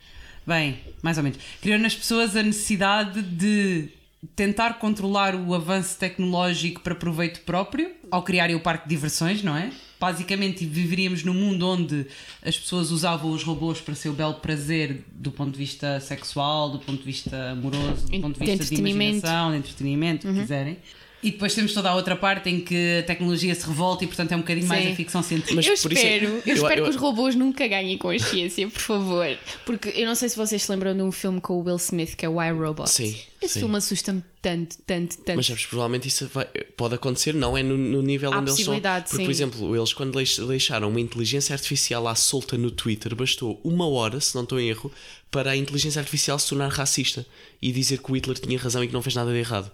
Bem, 0.46 0.80
mais 1.02 1.18
ou 1.18 1.24
menos. 1.24 1.40
Criou 1.62 1.80
nas 1.80 1.96
pessoas 1.96 2.36
a 2.36 2.44
necessidade 2.44 3.22
de 3.22 3.90
tentar 4.36 4.76
controlar 4.76 5.36
o 5.36 5.54
avanço 5.54 5.98
tecnológico 5.98 6.82
para 6.82 6.94
proveito 6.94 7.42
próprio, 7.42 7.92
ao 8.10 8.22
criarem 8.22 8.56
o 8.56 8.60
parque 8.60 8.88
de 8.88 8.96
diversões, 8.96 9.42
não 9.42 9.56
é? 9.56 9.72
Basicamente, 10.00 10.66
viveríamos 10.66 11.24
num 11.24 11.34
mundo 11.34 11.68
onde 11.68 12.08
as 12.42 12.58
pessoas 12.58 12.92
usavam 12.92 13.32
os 13.32 13.44
robôs 13.44 13.80
para 13.80 13.94
seu 13.96 14.14
belo 14.14 14.36
prazer 14.36 15.06
do 15.12 15.32
ponto 15.32 15.52
de 15.52 15.58
vista 15.58 16.00
sexual, 16.00 16.72
do 16.72 16.80
ponto 16.80 17.00
de 17.00 17.06
vista 17.06 17.52
amoroso, 17.52 18.08
do 18.08 18.20
ponto 18.20 18.40
de 18.40 18.46
vista 18.46 18.76
de, 18.76 18.82
imaginação, 18.82 19.52
de 19.52 19.58
entretenimento, 19.58 20.28
uhum. 20.28 20.34
quiserem. 20.34 20.78
E 21.24 21.32
depois 21.32 21.54
temos 21.54 21.74
toda 21.74 21.90
a 21.90 21.96
outra 21.96 22.16
parte 22.16 22.50
em 22.50 22.60
que 22.60 23.00
a 23.00 23.04
tecnologia 23.04 23.54
se 23.54 23.66
revolta 23.68 24.04
e, 24.04 24.08
portanto, 24.08 24.32
é 24.32 24.36
um 24.36 24.40
bocadinho 24.40 24.64
Sim. 24.64 24.70
mais 24.70 24.92
a 24.92 24.96
ficção 24.96 25.22
científica. 25.22 25.56
Mas 25.56 25.68
eu 25.68 25.74
espero, 25.74 25.98
é, 26.00 26.26
eu, 26.26 26.44
eu, 26.46 26.56
espero 26.56 26.82
eu, 26.82 26.84
que 26.86 26.90
os 26.90 26.96
robôs 26.96 27.36
nunca 27.36 27.68
ganhem 27.68 27.98
consciência, 27.98 28.68
por 28.68 28.82
favor. 28.82 29.38
Porque 29.66 29.90
eu 29.90 30.08
não 30.08 30.16
sei 30.16 30.30
se 30.30 30.36
vocês 30.36 30.64
se 30.64 30.72
lembram 30.72 30.96
de 30.96 31.04
um 31.04 31.12
filme 31.12 31.40
com 31.40 31.54
o 31.54 31.64
Will 31.64 31.76
Smith 31.76 32.16
que 32.16 32.26
é 32.26 32.30
o 32.30 32.42
I 32.42 32.52
Robot. 32.52 32.90
Sim. 32.90 33.16
Esse 33.40 33.56
sim. 33.56 33.60
filme 33.62 33.78
assusta-me 33.78 34.24
tanto, 34.42 34.78
tanto, 34.86 35.18
tanto. 35.18 35.36
Mas 35.36 35.46
sabes, 35.46 35.66
provavelmente 35.66 36.08
isso 36.08 36.28
vai, 36.34 36.46
pode 36.76 36.96
acontecer, 36.96 37.34
não 37.34 37.56
é 37.56 37.62
no, 37.62 37.78
no 37.78 38.02
nível 38.02 38.34
Há 38.34 38.40
onde 38.40 38.52
eles 38.52 38.66
são. 38.66 38.80
Porque, 38.80 39.18
sim. 39.18 39.24
por 39.24 39.32
exemplo, 39.32 39.76
eles 39.76 39.94
quando 39.94 40.18
deixaram 40.48 40.90
uma 40.90 41.00
inteligência 41.00 41.54
artificial 41.54 42.08
à 42.08 42.16
solta 42.16 42.58
no 42.58 42.72
Twitter, 42.72 43.16
bastou 43.16 43.60
uma 43.64 43.88
hora, 43.88 44.20
se 44.20 44.34
não 44.34 44.44
estou 44.44 44.60
em 44.60 44.70
erro, 44.70 44.92
para 45.30 45.52
a 45.52 45.56
inteligência 45.56 46.00
artificial 46.00 46.38
se 46.40 46.50
tornar 46.50 46.70
racista 46.70 47.26
e 47.62 47.72
dizer 47.72 48.00
que 48.00 48.12
o 48.12 48.16
Hitler 48.16 48.40
tinha 48.40 48.58
razão 48.58 48.84
e 48.84 48.88
que 48.88 48.94
não 48.94 49.02
fez 49.02 49.16
nada 49.16 49.32
de 49.32 49.38
errado 49.38 49.72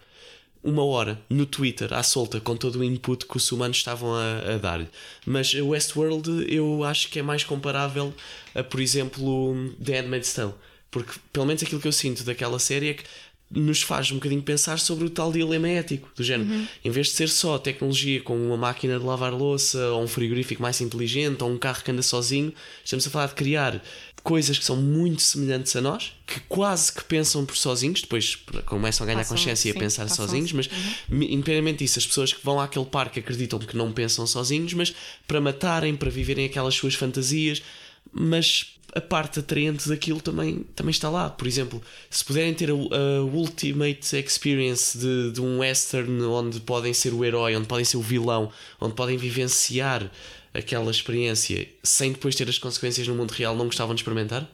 uma 0.68 0.84
hora 0.84 1.18
no 1.30 1.46
Twitter 1.46 1.94
à 1.94 2.04
solta 2.04 2.42
com 2.42 2.58
todo 2.58 2.80
o 2.80 2.84
input 2.84 3.26
que 3.26 3.38
os 3.38 3.50
humanos 3.54 3.78
estavam 3.78 4.14
a, 4.14 4.56
a 4.56 4.58
dar-lhe. 4.58 4.90
Mas 5.26 5.54
Westworld 5.54 6.54
eu 6.54 6.84
acho 6.84 7.10
que 7.10 7.20
é 7.20 7.22
mais 7.22 7.46
comparável 7.46 8.14
a, 8.54 8.62
por 8.62 8.82
exemplo, 8.82 9.56
The 9.82 10.02
Handmaid's 10.02 10.34
Tale. 10.34 10.54
Porque 10.92 11.14
pelo 11.32 11.46
menos 11.46 11.64
aquilo 11.64 11.80
que 11.80 11.88
eu 11.88 11.92
sinto 11.94 12.24
daquela 12.26 12.60
série 12.60 12.90
é 12.90 12.94
que 12.96 13.04
nos 13.50 13.82
faz 13.82 14.12
um 14.12 14.16
bocadinho 14.16 14.42
pensar 14.42 14.78
sobre 14.78 15.06
o 15.06 15.10
tal 15.10 15.32
dilema 15.32 15.70
ético, 15.70 16.10
do 16.16 16.24
género, 16.24 16.50
uhum. 16.50 16.68
em 16.84 16.92
vez 16.92 17.08
de 17.08 17.14
ser 17.14 17.30
só 17.30 17.58
tecnologia 17.58 18.22
com 18.22 18.36
uma 18.36 18.58
máquina 18.58 19.00
de 19.00 19.06
lavar 19.06 19.34
louça, 19.34 19.90
ou 19.92 20.04
um 20.04 20.08
frigorífico 20.08 20.62
mais 20.62 20.82
inteligente, 20.82 21.42
ou 21.44 21.50
um 21.50 21.58
carro 21.58 21.82
que 21.82 21.92
anda 21.92 22.02
sozinho, 22.02 22.54
estamos 22.84 23.08
a 23.08 23.10
falar 23.10 23.28
de 23.28 23.36
criar 23.36 23.82
coisas 24.22 24.60
que 24.60 24.66
são 24.66 24.76
muito 24.76 25.22
semelhantes 25.22 25.74
a 25.78 25.82
nós, 25.82 26.14
que 26.26 26.42
quase 26.42 26.92
que 26.92 27.02
pensam 27.06 27.46
por 27.46 27.56
sozinhos, 27.56 28.02
depois 28.02 28.36
começam 28.66 29.06
a 29.06 29.08
ganhar 29.08 29.20
passam, 29.20 29.38
consciência 29.38 29.72
sim, 29.72 29.78
e 29.78 29.78
a 29.78 29.82
pensar 29.82 30.10
sozinhos, 30.10 30.52
mas 30.52 30.68
uhum. 30.68 31.24
independentemente 31.24 31.80
disso, 31.86 32.00
as 32.00 32.06
pessoas 32.06 32.34
que 32.34 32.44
vão 32.44 32.60
àquele 32.60 32.86
parque 32.86 33.22
acreditam 33.22 33.58
que 33.60 33.78
não 33.78 33.94
pensam 33.94 34.28
sozinhos, 34.28 34.74
mas 34.74 34.94
para 35.26 35.40
matarem, 35.40 35.96
para 35.96 36.10
viverem 36.10 36.46
aquelas 36.46 36.76
suas 36.76 36.96
fantasias, 36.96 37.64
mas 38.12 38.77
a 38.98 39.02
parte 39.02 39.40
atraente 39.40 39.88
daquilo 39.88 40.20
também, 40.20 40.66
também 40.76 40.90
está 40.90 41.08
lá. 41.08 41.30
Por 41.30 41.48
exemplo, 41.48 41.82
se 42.10 42.26
puderem 42.26 42.54
ter 42.54 42.72
a, 42.72 42.74
a 42.74 43.22
ultimate 43.24 44.18
experience 44.18 44.98
de, 44.98 45.32
de 45.34 45.42
um 45.42 45.60
western 45.60 46.24
onde 46.24 46.60
podem 46.60 46.94
ser 46.94 47.14
o 47.14 47.24
herói, 47.24 47.56
onde 47.56 47.68
podem 47.68 47.86
ser 47.86 47.98
o 47.98 48.02
vilão, 48.02 48.52
onde 48.82 48.96
podem 48.96 49.16
vivenciar 49.16 50.10
aquela 50.52 50.90
experiência 50.90 51.68
sem 51.84 52.12
depois 52.12 52.36
ter 52.36 52.50
as 52.50 52.58
consequências 52.58 53.08
no 53.08 53.14
mundo 53.14 53.32
real, 53.32 53.56
não 53.56 53.66
gostavam 53.66 53.94
de 53.94 54.02
experimentar? 54.02 54.50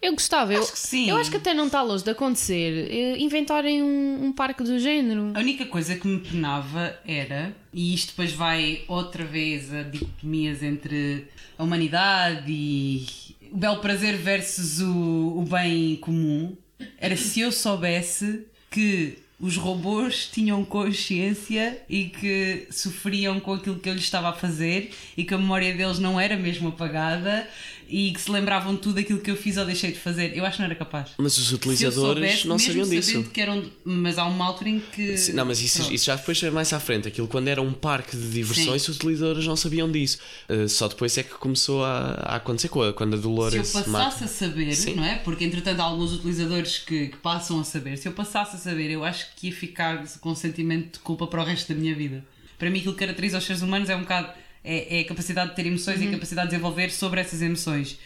Eu 0.00 0.12
gostava, 0.12 0.52
acho 0.52 0.60
eu, 0.60 0.72
que 0.72 0.78
sim. 0.78 1.10
eu 1.10 1.16
acho 1.16 1.28
que 1.28 1.38
até 1.38 1.52
não 1.52 1.66
está 1.66 1.82
longe 1.82 2.04
de 2.04 2.10
acontecer 2.10 2.88
eh, 2.88 3.18
inventarem 3.18 3.82
um, 3.82 4.26
um, 4.26 4.32
parque 4.32 4.62
do 4.62 4.78
género. 4.78 5.32
A 5.34 5.40
única 5.40 5.66
coisa 5.66 5.96
que 5.96 6.06
me 6.06 6.20
penava 6.20 6.96
era, 7.04 7.52
e 7.72 7.94
isto 7.94 8.10
depois 8.10 8.32
vai 8.32 8.84
outra 8.86 9.24
vez 9.24 9.74
a 9.74 9.82
dicotomias 9.82 10.62
entre 10.62 11.26
a 11.58 11.64
humanidade 11.64 12.44
e 12.46 13.04
o 13.52 13.56
bel 13.56 13.78
prazer 13.80 14.16
versus 14.16 14.80
o, 14.80 15.38
o 15.38 15.46
bem 15.48 15.96
comum. 15.96 16.56
Era 16.98 17.16
se 17.16 17.40
eu 17.40 17.50
soubesse 17.50 18.46
que 18.70 19.18
os 19.40 19.56
robôs 19.56 20.26
tinham 20.26 20.64
consciência 20.64 21.80
e 21.88 22.06
que 22.06 22.66
sofriam 22.70 23.38
com 23.38 23.52
aquilo 23.54 23.78
que 23.78 23.88
eu 23.88 23.94
lhes 23.94 24.02
estava 24.02 24.30
a 24.30 24.32
fazer 24.32 24.92
e 25.16 25.22
que 25.22 25.32
a 25.32 25.38
memória 25.38 25.72
deles 25.74 25.98
não 26.00 26.20
era 26.20 26.36
mesmo 26.36 26.68
apagada 26.68 27.48
e 27.88 28.12
que 28.12 28.20
se 28.20 28.30
lembravam 28.30 28.74
de 28.74 28.80
tudo 28.82 29.00
aquilo 29.00 29.18
que 29.18 29.30
eu 29.30 29.36
fiz 29.36 29.56
ou 29.56 29.64
deixei 29.64 29.90
de 29.92 29.98
fazer. 29.98 30.36
Eu 30.36 30.44
acho 30.44 30.56
que 30.56 30.62
não 30.62 30.66
era 30.66 30.74
capaz. 30.74 31.10
Mas 31.16 31.38
os 31.38 31.48
Se 31.48 31.54
utilizadores 31.54 32.20
soubesse, 32.22 32.46
não 32.48 32.58
sabiam 32.58 32.88
disso. 32.88 33.22
Que 33.32 33.40
eram, 33.40 33.64
mas 33.84 34.18
há 34.18 34.26
uma 34.26 34.44
altura 34.44 34.70
em 34.70 34.80
que. 34.92 35.16
Sim, 35.16 35.32
Não, 35.32 35.46
mas 35.46 35.60
isso, 35.62 35.92
isso 35.92 36.04
já 36.04 36.16
depois 36.16 36.38
foi 36.38 36.50
mais 36.50 36.70
à 36.72 36.78
frente. 36.80 37.08
Aquilo 37.08 37.26
quando 37.26 37.48
era 37.48 37.62
um 37.62 37.72
parque 37.72 38.16
de 38.16 38.28
diversões, 38.30 38.86
os 38.88 38.96
utilizadores 38.96 39.46
não 39.46 39.56
sabiam 39.56 39.90
disso. 39.90 40.18
Uh, 40.48 40.68
só 40.68 40.86
depois 40.88 41.16
é 41.16 41.22
que 41.22 41.34
começou 41.34 41.84
a, 41.84 42.10
a 42.10 42.36
acontecer 42.36 42.68
com 42.68 42.82
a- 42.82 42.92
quando 42.92 43.14
a 43.14 43.16
Se 43.16 43.22
Dolores 43.22 43.74
eu 43.74 43.82
passasse 43.82 44.24
a 44.24 44.28
saber, 44.28 44.74
Sim. 44.74 44.94
não 44.94 45.04
é? 45.04 45.14
Porque 45.16 45.44
entretanto 45.44 45.80
há 45.80 45.84
alguns 45.84 46.12
utilizadores 46.12 46.78
que, 46.78 47.08
que 47.08 47.16
passam 47.16 47.58
a 47.60 47.64
saber. 47.64 47.96
Se 47.96 48.06
eu 48.06 48.12
passasse 48.12 48.56
a 48.56 48.58
saber, 48.58 48.90
eu 48.90 49.02
acho 49.04 49.26
que 49.36 49.46
ia 49.48 49.52
ficar 49.54 50.04
com 50.20 50.30
um 50.32 50.34
sentimento 50.36 50.94
de 50.94 50.98
culpa 50.98 51.26
para 51.26 51.40
o 51.42 51.44
resto 51.44 51.72
da 51.72 51.78
minha 51.80 51.94
vida. 51.94 52.24
Para 52.58 52.68
mim, 52.70 52.80
aquilo 52.80 52.92
que 52.94 53.00
caracteriza 53.00 53.38
os 53.38 53.44
seres 53.44 53.62
humanos 53.62 53.88
é 53.88 53.96
um 53.96 54.00
bocado 54.00 54.28
é, 54.62 54.98
é 54.98 55.00
a 55.00 55.04
capacidade 55.04 55.50
de 55.50 55.56
ter 55.56 55.66
emoções 55.66 56.00
e 56.00 56.06
a 56.06 56.10
capacidade 56.10 56.48
de 56.48 56.56
desenvolver 56.56 56.90
sobre 56.90 57.20
essas 57.20 57.42
emoções. 57.42 57.98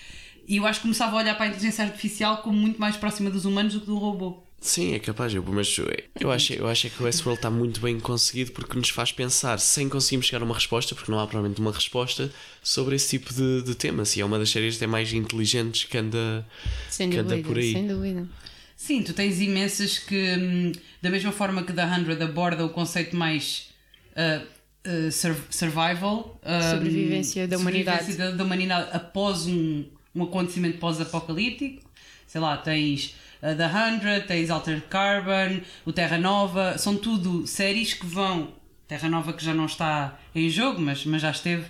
E 0.47 0.56
eu 0.56 0.66
acho 0.66 0.80
que 0.80 0.82
começava 0.82 1.16
a 1.16 1.21
olhar 1.21 1.35
para 1.35 1.47
a 1.47 1.49
inteligência 1.49 1.85
artificial 1.85 2.38
como 2.38 2.56
muito 2.59 2.80
mais 2.80 2.97
próxima 2.97 3.30
dos 3.30 3.44
humanos 3.44 3.75
do 3.75 3.80
que 3.80 3.87
do 3.87 3.97
robô. 3.97 4.42
Sim, 4.61 4.94
é 4.94 5.00
capaz, 5.00 5.35
eu, 5.35 5.42
mas 5.44 5.76
eu 6.21 6.30
acho, 6.30 6.52
eu 6.52 6.68
acho 6.68 6.87
é 6.87 6.90
que 6.90 7.02
o 7.02 7.04
Westworld 7.04 7.38
está 7.38 7.50
muito 7.50 7.80
bem 7.80 7.99
conseguido 7.99 8.52
porque 8.52 8.78
nos 8.78 8.90
faz 8.90 9.11
pensar 9.11 9.59
sem 9.59 9.88
conseguirmos 9.88 10.26
chegar 10.26 10.40
a 10.40 10.44
uma 10.44 10.54
resposta, 10.54 10.94
porque 10.94 11.11
não 11.11 11.18
há 11.18 11.26
provavelmente 11.26 11.61
uma 11.61 11.73
resposta 11.73 12.30
sobre 12.62 12.94
esse 12.94 13.18
tipo 13.18 13.35
de, 13.35 13.62
de 13.62 13.75
temas. 13.75 14.16
E 14.16 14.21
é 14.21 14.25
uma 14.25 14.38
das 14.38 14.50
séries 14.50 14.76
até 14.76 14.87
mais 14.87 15.12
inteligentes 15.12 15.82
que 15.85 15.99
anda, 15.99 16.47
Sem 16.88 17.11
que 17.11 17.16
anda 17.18 17.30
dúvida, 17.30 17.49
por 17.49 17.59
aí. 17.59 17.73
sem 17.73 17.88
dúvida. 17.88 18.28
Sim, 18.76 19.02
tu 19.02 19.12
tens 19.12 19.40
imensas 19.40 19.99
que, 19.99 20.37
hum, 20.37 20.73
da 21.00 21.11
mesma 21.11 21.32
forma 21.32 21.64
que 21.64 21.73
The 21.73 21.85
100 21.85 22.23
aborda 22.23 22.64
o 22.64 22.68
conceito 22.68 23.16
mais 23.16 23.68
uh, 24.12 24.47
uh, 24.87 25.11
sur- 25.12 25.47
survival, 25.51 26.41
hum, 26.45 26.71
Sobrevivência 26.71 27.49
da 27.49 27.57
humanidade. 27.59 27.99
sobrevivência 27.99 28.31
da, 28.33 28.37
da 28.37 28.45
humanidade 28.45 28.89
após 28.93 29.47
um, 29.47 29.85
um 30.15 30.23
acontecimento 30.25 30.79
pós-apocalíptico. 30.79 31.83
Sei 32.27 32.41
lá, 32.41 32.57
tens 32.57 33.15
uh, 33.43 33.57
The 33.57 33.71
100, 34.19 34.27
tens 34.27 34.51
Altered 34.51 34.83
Carbon, 34.89 35.61
o 35.85 35.93
Terra 35.93 36.19
Nova, 36.19 36.77
são 36.79 36.97
tudo 36.97 37.47
séries 37.47 37.95
que 37.95 38.07
vão. 38.07 38.55
Terra 38.89 39.09
Nova 39.09 39.33
que 39.33 39.45
já 39.45 39.55
não 39.55 39.67
está 39.67 40.19
em 40.35 40.49
jogo, 40.51 40.81
mas, 40.81 41.05
mas 41.07 41.23
já 41.23 41.31
esteve. 41.31 41.65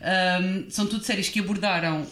Hum, 0.00 0.66
são 0.68 0.86
tudo 0.86 1.04
séries 1.04 1.28
que 1.28 1.40
abordaram 1.40 2.06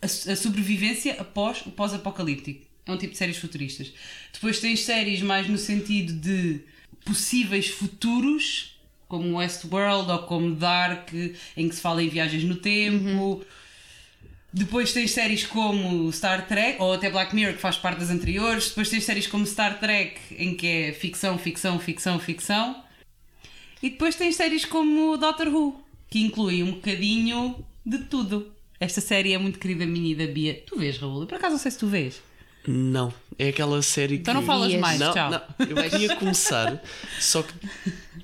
a, 0.00 0.06
a 0.06 0.36
sobrevivência 0.36 1.16
após 1.18 1.62
o 1.66 1.70
pós-apocalíptico. 1.70 2.64
É 2.86 2.92
um 2.92 2.96
tipo 2.96 3.12
de 3.12 3.18
séries 3.18 3.36
futuristas. 3.38 3.92
Depois 4.32 4.60
tens 4.60 4.84
séries 4.84 5.20
mais 5.22 5.48
no 5.48 5.58
sentido 5.58 6.12
de 6.12 6.60
possíveis 7.04 7.68
futuros, 7.68 8.75
como 9.08 9.38
Westworld 9.38 10.10
ou 10.10 10.18
como 10.20 10.54
Dark, 10.54 11.12
em 11.56 11.68
que 11.68 11.74
se 11.74 11.80
fala 11.80 12.02
em 12.02 12.08
viagens 12.08 12.44
no 12.44 12.56
tempo. 12.56 13.44
Depois 14.52 14.92
tens 14.92 15.10
séries 15.10 15.44
como 15.44 16.10
Star 16.12 16.46
Trek, 16.46 16.80
ou 16.80 16.94
até 16.94 17.10
Black 17.10 17.34
Mirror, 17.34 17.54
que 17.54 17.60
faz 17.60 17.76
parte 17.76 17.98
das 17.98 18.10
anteriores. 18.10 18.68
Depois 18.68 18.88
tens 18.88 19.04
séries 19.04 19.26
como 19.26 19.46
Star 19.46 19.78
Trek, 19.78 20.18
em 20.30 20.54
que 20.54 20.66
é 20.66 20.92
ficção, 20.92 21.36
ficção, 21.38 21.78
ficção, 21.78 22.18
ficção. 22.18 22.82
E 23.82 23.90
depois 23.90 24.16
tens 24.16 24.34
séries 24.36 24.64
como 24.64 25.16
Doctor 25.18 25.48
Who, 25.48 25.78
que 26.08 26.20
inclui 26.20 26.62
um 26.62 26.72
bocadinho 26.72 27.64
de 27.84 27.98
tudo. 27.98 28.50
Esta 28.80 29.00
série 29.00 29.32
é 29.32 29.38
muito 29.38 29.58
querida 29.58 29.86
minha 29.86 30.12
e 30.12 30.14
da 30.14 30.26
Bia. 30.26 30.62
Tu 30.66 30.78
vês, 30.78 30.98
Raul? 30.98 31.22
Eu 31.22 31.26
por 31.26 31.36
acaso 31.36 31.52
não 31.52 31.60
sei 31.60 31.70
se 31.70 31.78
tu 31.78 31.86
vês. 31.86 32.20
Não, 32.66 33.12
é 33.38 33.48
aquela 33.48 33.80
série 33.82 34.16
Então 34.16 34.34
que. 34.34 34.40
não 34.40 34.46
falas 34.46 34.74
mais, 34.74 34.98
não, 34.98 35.12
tchau. 35.12 35.30
não, 35.30 35.40
eu 35.66 35.90
queria 35.90 36.16
começar, 36.16 36.82
só 37.20 37.42
que 37.42 37.52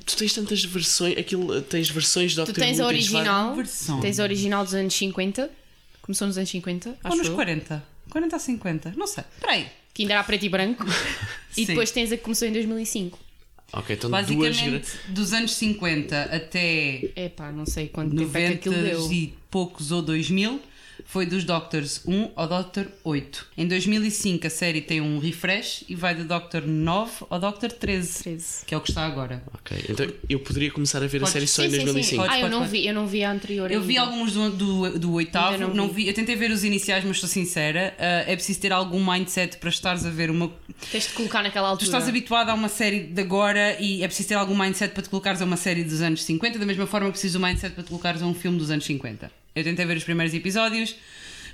tu 0.05 0.17
tens 0.17 0.33
tantas 0.33 0.65
versões, 0.65 1.17
aquilo, 1.17 1.61
tens 1.63 1.89
versões 1.91 2.31
de 2.33 2.37
Tu 2.37 2.47
Doctor 2.47 2.65
tens 2.65 2.79
Who, 2.79 2.85
a 2.85 2.89
tens 2.89 2.97
original, 3.13 3.55
versões. 3.55 4.01
tens 4.01 4.19
a 4.21 4.23
original 4.25 4.65
dos 4.65 4.75
anos 4.75 4.95
50, 4.95 5.51
começou 6.01 6.27
nos 6.27 6.37
anos 6.39 6.51
50, 6.51 6.89
Ou 6.89 6.97
acho 7.05 7.17
nos 7.19 7.27
eu, 7.29 7.35
40? 7.35 7.85
40 8.11 8.37
a 8.37 8.39
50? 8.39 8.95
Não 8.97 9.07
sei. 9.07 9.25
Espera 9.37 9.53
aí. 9.53 9.67
que 9.95 10.03
ainda 10.03 10.15
era 10.15 10.25
preto 10.25 10.45
e 10.45 10.49
branco, 10.49 10.85
e 11.57 11.65
depois 11.67 11.91
tens 11.91 12.11
a 12.13 12.17
que 12.17 12.23
começou 12.25 12.49
em 12.49 12.53
2005. 12.53 13.19
Ok, 13.75 13.97
então 13.97 14.11
duas. 14.11 14.27
Basicamente, 14.27 14.71
gra- 14.91 15.01
dos 15.15 15.33
anos 15.33 15.55
50 15.55 16.23
até 16.25 17.11
Epá, 17.17 17.51
não 17.53 17.65
sei 17.65 17.89
quanto 17.89 18.15
tempo 18.15 18.37
é 18.37 18.55
que 18.57 18.69
90 18.69 18.81
aquilo 18.81 19.07
deu. 19.07 19.13
e 19.13 19.35
poucos 19.51 19.91
ou 19.93 20.03
2000 20.03 20.61
foi 21.13 21.27
dos 21.27 21.45
Doctors 21.45 22.01
1 22.07 22.31
ao 22.35 22.49
Doctor 22.49 22.87
8. 23.05 23.47
Em 23.59 23.67
2005 23.69 24.47
a 24.47 24.51
série 24.51 24.81
tem 24.81 25.01
um 25.03 25.19
refresh 25.19 25.85
e 25.87 25.95
vai 25.95 26.15
do 26.15 26.25
Doctor 26.25 26.67
9 26.67 27.27
ao 27.29 27.39
Doctor 27.39 27.71
13, 27.71 28.23
13. 28.23 28.65
que 28.67 28.75
é 28.75 28.79
o 28.79 28.81
que 28.81 28.91
está 28.91 29.05
agora. 29.05 29.43
Ok, 29.53 29.77
então 29.91 30.07
eu 30.27 30.41
poderia 30.41 30.71
começar 30.71 31.03
a 31.03 31.07
ver 31.07 31.19
Podes- 31.21 31.29
a 31.29 31.33
série 31.35 31.47
só 31.47 31.63
Sim, 31.63 31.69
em 31.69 31.71
sim, 31.73 31.79
sim. 31.81 31.85
2005. 31.85 32.23
Pode- 32.23 32.35
Ah, 32.35 32.41
eu 32.41 32.49
não 32.51 32.67
vi, 32.67 32.87
eu 32.87 32.95
não 32.95 33.07
vi 33.07 33.23
a 33.25 33.31
anterior. 33.31 33.71
Eu 33.71 33.83
vi 33.83 33.99
ainda. 33.99 34.11
alguns 34.11 34.33
do, 34.33 34.51
do, 34.51 34.99
do 34.99 35.13
oitavo, 35.13 35.53
Ainda 35.55 35.67
não 35.69 35.75
não 35.75 35.89
vi. 35.89 36.05
vi. 36.05 36.09
Eu 36.09 36.15
tentei 36.15 36.35
ver 36.35 36.51
os 36.51 36.65
iniciais, 36.65 37.05
mas 37.05 37.17
estou 37.17 37.29
sincera. 37.29 37.95
ah, 37.99 38.25
é 38.27 38.35
preciso 38.35 38.59
ter 38.61 38.73
algum 38.73 39.05
mindset 39.05 39.59
para 39.59 39.69
estares 39.69 40.07
a 40.07 40.11
ver 40.11 40.31
uma. 40.31 40.51
Tens 40.91 41.09
de 41.09 41.13
colocar 41.13 41.43
naquela 41.43 41.69
Tu 41.69 41.71
altura. 41.73 41.89
estás 41.89 42.09
habituado 42.09 42.49
a 42.49 42.55
uma 42.55 42.71
série 42.71 43.01
de 43.01 43.21
agora 43.21 43.77
e 43.79 44.03
é 44.03 44.07
preciso 44.07 44.31
ter 44.31 44.35
algum 44.37 44.57
mindset 44.59 44.95
para 44.95 45.03
te 45.03 45.11
colocares 45.11 45.43
a 45.43 45.45
uma 45.45 45.59
série 45.59 45.85
dos 45.85 46.01
anos 46.01 46.25
50, 46.25 46.59
da 46.59 46.65
mesma 46.65 46.87
forma 46.87 47.09
que 47.09 47.13
preciso 47.13 47.39
do 47.39 47.45
mindset 47.45 47.75
para 47.75 47.85
te 47.85 47.89
colocares 47.89 48.23
a 48.23 48.27
um 48.27 48.33
filme 48.35 48.57
dos 48.57 48.71
anos 48.71 48.85
50. 48.87 49.31
Eu 49.55 49.65
tentei 49.65 49.85
ver 49.85 49.97
os 49.97 50.05
primeiros 50.05 50.35
episódios, 50.35 50.95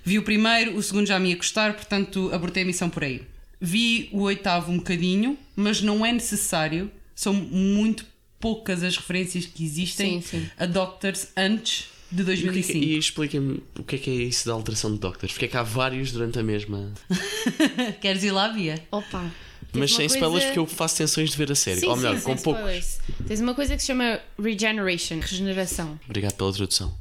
vi 0.04 0.18
o 0.18 0.22
primeiro, 0.22 0.76
o 0.76 0.82
segundo 0.82 1.06
já 1.06 1.18
me 1.18 1.30
ia 1.30 1.36
custar, 1.36 1.74
portanto 1.74 2.30
abortei 2.32 2.62
a 2.62 2.66
missão 2.66 2.88
por 2.88 3.04
aí. 3.04 3.22
Vi 3.60 4.08
o 4.12 4.20
oitavo 4.22 4.70
um 4.70 4.76
bocadinho, 4.78 5.36
mas 5.56 5.82
não 5.82 6.06
é 6.06 6.12
necessário, 6.12 6.90
são 7.14 7.32
muito 7.32 8.06
poucas 8.38 8.84
as 8.84 8.96
referências 8.96 9.46
que 9.46 9.64
existem 9.64 10.20
Sim, 10.22 10.40
sim. 10.40 10.50
a 10.56 10.64
Doctors 10.64 11.28
antes 11.36 11.86
de 12.10 12.20
E, 12.20 12.22
o 12.22 12.24
que 12.24 12.30
é 12.32 12.36
2005. 12.36 12.78
e 12.78 12.96
expliquem-me 12.98 13.62
o 13.78 13.82
que 13.82 13.96
é 13.96 13.98
que 13.98 14.10
é 14.10 14.14
isso 14.14 14.46
da 14.46 14.52
alteração 14.54 14.92
de 14.92 14.98
Doctors? 15.00 15.32
Porque 15.32 15.46
é 15.46 15.48
que 15.48 15.56
há 15.56 15.62
vários 15.64 16.12
durante 16.12 16.38
a 16.38 16.42
mesma. 16.42 16.92
Queres 18.00 18.22
ir 18.22 18.30
lá, 18.30 18.48
Bia? 18.48 18.80
Opa. 18.92 19.30
Mas 19.72 19.92
sem 19.92 20.06
uma 20.06 20.14
spoilers, 20.14 20.30
coisa- 20.32 20.46
porque 20.46 20.58
eu 20.60 20.66
faço 20.66 20.96
tensões 20.96 21.30
de 21.30 21.36
ver 21.36 21.52
a 21.52 21.54
série. 21.54 21.80
Sim, 21.80 21.86
Ou 21.88 21.96
melhor, 21.96 22.16
sim, 22.16 22.22
com 22.22 22.36
poucos. 22.36 22.62
spoilers. 22.62 22.98
Tens 23.26 23.40
uma 23.40 23.54
coisa 23.54 23.74
que 23.76 23.80
se 23.82 23.88
chama 23.88 24.18
regeneration, 24.42 25.18
regeneração. 25.20 26.00
Obrigado 26.06 26.34
pela 26.34 26.52
tradução. 26.52 26.96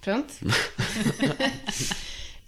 Pronto? 0.00 0.32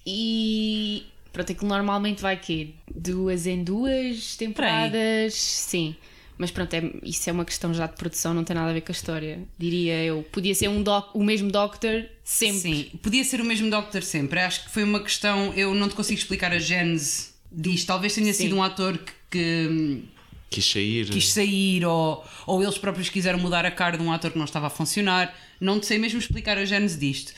e 0.06 1.04
pronto, 1.32 1.52
aquilo 1.52 1.68
normalmente 1.68 2.23
vai 2.23 2.37
quê? 2.37 2.71
Duas 2.94 3.47
em 3.47 3.62
duas 3.62 4.37
temporadas? 4.37 5.35
Sim. 5.35 5.94
Mas 6.38 6.50
pronto, 6.50 6.75
é, 6.75 6.82
isso 7.04 7.28
é 7.28 7.32
uma 7.32 7.44
questão 7.44 7.73
já 7.73 7.87
de 7.87 7.94
produção, 7.94 8.35
não 8.35 8.42
tem 8.42 8.56
nada 8.56 8.71
a 8.71 8.73
ver 8.73 8.80
com 8.80 8.90
a 8.90 8.94
história. 8.94 9.40
Diria 9.59 10.02
eu. 10.02 10.25
Podia 10.32 10.54
ser 10.54 10.68
um 10.68 10.82
doc, 10.82 11.14
o 11.14 11.23
mesmo 11.23 11.50
Doctor 11.50 12.04
sempre. 12.25 12.59
Sim, 12.59 12.90
podia 13.02 13.23
ser 13.23 13.40
o 13.40 13.44
mesmo 13.44 13.71
Doctor 13.71 14.02
sempre. 14.02 14.40
Acho 14.40 14.64
que 14.64 14.71
foi 14.71 14.82
uma 14.82 15.00
questão. 15.00 15.52
Eu 15.54 15.75
não 15.75 15.88
te 15.88 15.94
consigo 15.94 16.18
explicar 16.18 16.52
a 16.52 16.59
gênese 16.59 17.28
disto. 17.50 17.87
Talvez 17.87 18.14
tenha 18.14 18.32
Sim. 18.32 18.44
sido 18.44 18.56
um 18.56 18.62
ator 18.62 18.99
que, 18.99 19.12
que 19.30 20.04
Quis 20.50 20.71
sair. 20.71 21.09
quis 21.09 21.32
sair 21.32 21.85
ou, 21.85 22.25
ou 22.47 22.62
eles 22.62 22.76
próprios 22.76 23.09
quiseram 23.09 23.38
mudar 23.38 23.64
a 23.64 23.71
cara 23.71 23.97
de 23.97 24.02
um 24.02 24.11
ator 24.11 24.30
que 24.30 24.38
não 24.38 24.44
estava 24.44 24.66
a 24.66 24.71
funcionar. 24.71 25.32
Não 25.62 25.78
te 25.78 25.87
sei 25.87 25.97
mesmo 25.97 26.19
explicar 26.19 26.59
a 26.59 26.64
gênese 26.64 26.99
disto. 26.99 27.33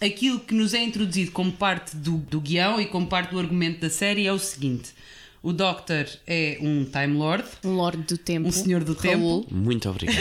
Aquilo 0.00 0.40
que 0.40 0.54
nos 0.54 0.72
é 0.72 0.82
introduzido 0.82 1.30
como 1.30 1.52
parte 1.52 1.94
do, 1.94 2.16
do 2.16 2.40
guião 2.40 2.80
e 2.80 2.86
como 2.86 3.06
parte 3.06 3.32
do 3.32 3.38
argumento 3.38 3.80
da 3.80 3.90
série 3.90 4.26
é 4.26 4.32
o 4.32 4.38
seguinte: 4.38 4.94
o 5.42 5.52
Doctor 5.52 6.06
é 6.26 6.58
um 6.60 6.84
Time 6.84 7.18
Lord, 7.18 7.44
Um 7.62 7.74
Lorde 7.74 8.02
do 8.02 8.16
Tempo. 8.16 8.48
um 8.48 8.52
Senhor 8.52 8.82
do 8.82 8.94
Raul. 8.94 9.44
Tempo. 9.44 9.54
Muito 9.54 9.88
obrigado. 9.90 10.18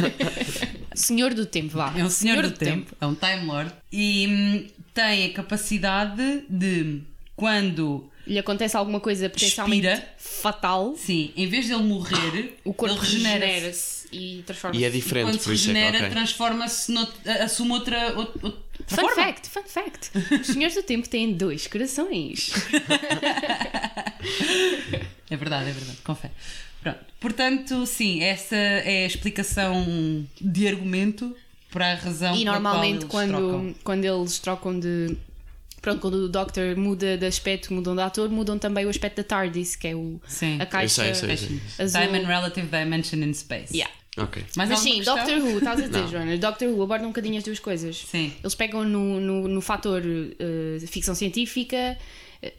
Senhor 0.96 1.34
do 1.34 1.44
Tempo, 1.46 1.76
vá. 1.76 1.92
É 1.96 2.04
um 2.04 2.10
senhor, 2.10 2.42
do, 2.42 2.50
tempo. 2.52 2.94
é 3.00 3.06
um 3.06 3.14
Time 3.14 3.46
Lord 3.46 3.72
e 3.90 4.26
hum, 4.28 4.66
tem 4.92 5.26
a 5.26 5.32
capacidade 5.32 6.44
de 6.48 7.00
quando 7.36 8.10
Lhe 8.26 8.38
acontece 8.38 8.76
alguma 8.76 9.00
coisa 9.00 9.28
potencialmente 9.28 9.86
Expira. 9.86 10.08
fatal, 10.16 10.94
Sim, 10.96 11.32
em 11.36 11.46
vez 11.48 11.66
de 11.66 11.72
ele 11.72 11.82
morrer, 11.82 12.56
o 12.64 12.72
corpo 12.72 12.94
ele 12.94 13.00
regenera-se. 13.00 13.44
regenera-se 13.46 14.08
e 14.12 14.42
transforma-se. 14.46 14.80
E 14.80 14.84
é 14.84 14.88
E 14.88 14.90
diferente, 14.92 15.26
quando 15.26 15.38
se 15.38 15.44
por 15.44 15.52
isso 15.54 15.70
é 15.70 15.72
regenera, 15.72 15.98
que. 15.98 16.04
ok. 16.04 16.10
transforma-se, 16.10 16.92
nout- 16.92 17.28
assume 17.40 17.72
outra, 17.72 18.16
outra, 18.16 18.40
outra 18.46 18.62
Fun 18.86 18.96
forma. 18.96 19.14
fact, 19.24 19.48
fun 19.48 19.62
fact. 19.66 20.10
Os 20.40 20.46
senhores 20.46 20.74
do 20.74 20.82
tempo 20.82 21.08
têm 21.08 21.32
dois 21.32 21.66
corações. 21.66 22.50
É 25.30 25.36
verdade, 25.36 25.70
é 25.70 25.72
verdade, 25.72 25.98
confere. 26.04 26.32
Pronto. 26.82 26.98
Portanto, 27.20 27.86
sim, 27.86 28.22
essa 28.22 28.54
é 28.56 29.04
a 29.04 29.06
explicação 29.06 30.26
de 30.40 30.68
argumento 30.68 31.34
para 31.70 31.92
a 31.92 31.94
razão 31.94 32.34
E 32.36 32.40
pela 32.44 32.52
normalmente 32.60 33.06
qual 33.06 33.22
eles 33.22 33.34
quando, 33.34 33.74
quando 33.82 34.04
eles 34.04 34.38
trocam 34.38 34.78
de. 34.78 35.16
Pronto, 35.82 36.00
quando 36.00 36.14
o 36.14 36.28
Doctor 36.28 36.76
muda 36.76 37.18
de 37.18 37.26
aspecto, 37.26 37.74
mudam 37.74 37.96
de 37.96 38.02
ator, 38.02 38.30
mudam 38.30 38.56
também 38.56 38.86
o 38.86 38.88
aspecto 38.88 39.16
da 39.16 39.24
TARDIS, 39.24 39.74
que 39.74 39.88
é 39.88 39.96
o, 39.96 40.20
Sim. 40.28 40.60
a 40.60 40.64
caixa 40.64 41.04
Eu 41.04 41.14
sei, 41.14 41.32
eu 41.32 41.36
sei, 41.36 41.48
eu 41.48 41.58
sei. 41.58 41.84
azul. 41.84 42.00
Time 42.00 42.18
and 42.18 42.26
Relative 42.28 42.66
Dimension 42.68 43.18
in 43.18 43.34
Space. 43.34 43.76
Yeah. 43.76 43.92
Ok. 44.16 44.44
Mas 44.56 44.70
alguma 44.70 44.90
sim, 44.90 44.96
questão? 44.96 45.16
Doctor 45.16 45.38
Who, 45.38 45.58
estás 45.58 45.80
a 45.80 45.86
dizer. 45.88 46.08
Joana? 46.08 46.36
Doctor 46.38 46.68
Who 46.68 46.82
aborda 46.82 47.04
um 47.04 47.08
bocadinho 47.08 47.38
as 47.38 47.44
duas 47.44 47.58
coisas. 47.58 47.96
Sim. 47.96 48.32
Eles 48.40 48.54
pegam 48.54 48.84
no, 48.84 49.18
no, 49.18 49.48
no 49.48 49.60
fator 49.60 50.02
eh, 50.04 50.78
ficção 50.86 51.14
científica, 51.14 51.98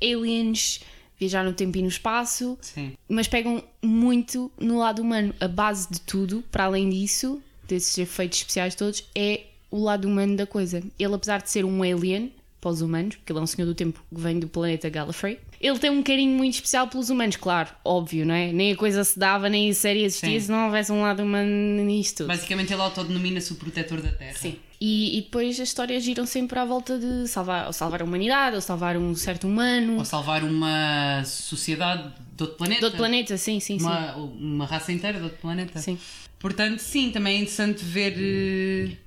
aliens, 0.02 0.82
viajar 1.20 1.44
no 1.44 1.54
tempo 1.54 1.78
e 1.78 1.82
no 1.82 1.88
espaço, 1.88 2.58
Sim. 2.60 2.94
mas 3.08 3.28
pegam 3.28 3.64
muito 3.82 4.52
no 4.60 4.80
lado 4.80 5.02
humano. 5.02 5.34
A 5.40 5.48
base 5.48 5.88
de 5.90 6.02
tudo, 6.02 6.44
para 6.52 6.66
além 6.66 6.90
disso, 6.90 7.42
desses 7.68 7.98
efeitos 7.98 8.40
especiais 8.40 8.76
todos, 8.76 9.08
é 9.16 9.42
o 9.70 9.82
lado 9.82 10.08
humano 10.08 10.36
da 10.36 10.46
coisa. 10.46 10.84
Ele, 11.00 11.14
apesar 11.14 11.42
de 11.42 11.50
ser 11.50 11.64
um 11.66 11.84
alien 11.84 12.32
para 12.64 12.72
os 12.72 12.82
humanos, 12.82 13.18
porque 13.18 13.34
ele 13.34 13.40
é 13.40 13.42
um 13.42 13.46
senhor 13.48 13.68
do 13.68 13.76
tempo 13.76 14.00
que 14.14 14.22
vem 14.22 14.40
do 14.40 14.48
planeta 14.48 14.88
Gallifrey, 14.90 15.38
ele 15.60 15.78
tem 15.78 15.90
um 15.90 16.02
carinho 16.02 16.36
muito 16.38 16.54
especial 16.56 16.88
pelos 16.88 17.10
humanos, 17.10 17.36
claro, 17.36 17.70
óbvio, 17.84 18.26
não 18.26 18.34
é? 18.34 18.54
Nem 18.54 18.72
a 18.72 18.76
coisa 18.78 19.04
se 19.04 19.20
dava, 19.20 19.50
nem 19.50 19.70
a 19.70 19.74
série 19.74 20.04
existia 20.04 20.40
Sim. 20.40 20.46
se 20.46 20.52
não 20.52 20.66
houvesse 20.66 20.92
um 20.94 21.02
lado 21.02 21.22
humano 21.24 21.84
nisto 21.84 22.20
tudo. 22.20 22.28
Basicamente 22.28 22.72
ele 22.72 22.82
autodenomina-se 22.82 23.52
o 23.52 23.56
protetor 23.56 24.02
da 24.02 24.12
Terra. 24.12 24.38
Sim. 24.38 24.56
E, 24.80 25.18
e 25.18 25.22
depois 25.22 25.60
as 25.60 25.68
histórias 25.68 26.04
giram 26.04 26.26
sempre 26.26 26.58
à 26.60 26.66
volta 26.66 26.98
de 26.98 27.28
salvar, 27.28 27.68
ou 27.68 27.74
salvar 27.74 28.02
a 28.02 28.06
humanidade, 28.06 28.56
ou 28.56 28.62
salvar 28.62 28.98
um 28.98 29.14
certo 29.16 29.46
humano. 29.48 29.98
Ou 29.98 30.06
salvar 30.06 30.44
uma 30.44 31.24
sociedade 31.26 32.12
de 32.36 32.44
outro 32.44 32.58
planeta. 32.58 32.80
De 32.80 32.86
outro 32.86 32.98
planeta, 32.98 33.38
sim, 33.38 33.60
sim, 33.60 33.80
sim. 33.80 33.86
Uma, 33.86 34.16
uma 34.16 34.66
raça 34.66 34.92
inteira 34.92 35.18
de 35.18 35.24
outro 35.26 35.40
planeta. 35.40 35.80
Sim. 35.80 35.98
Portanto, 36.40 36.80
sim, 36.80 37.12
também 37.12 37.38
é 37.38 37.40
interessante 37.42 37.84
ver. 37.84 38.14
eh, 38.18 38.98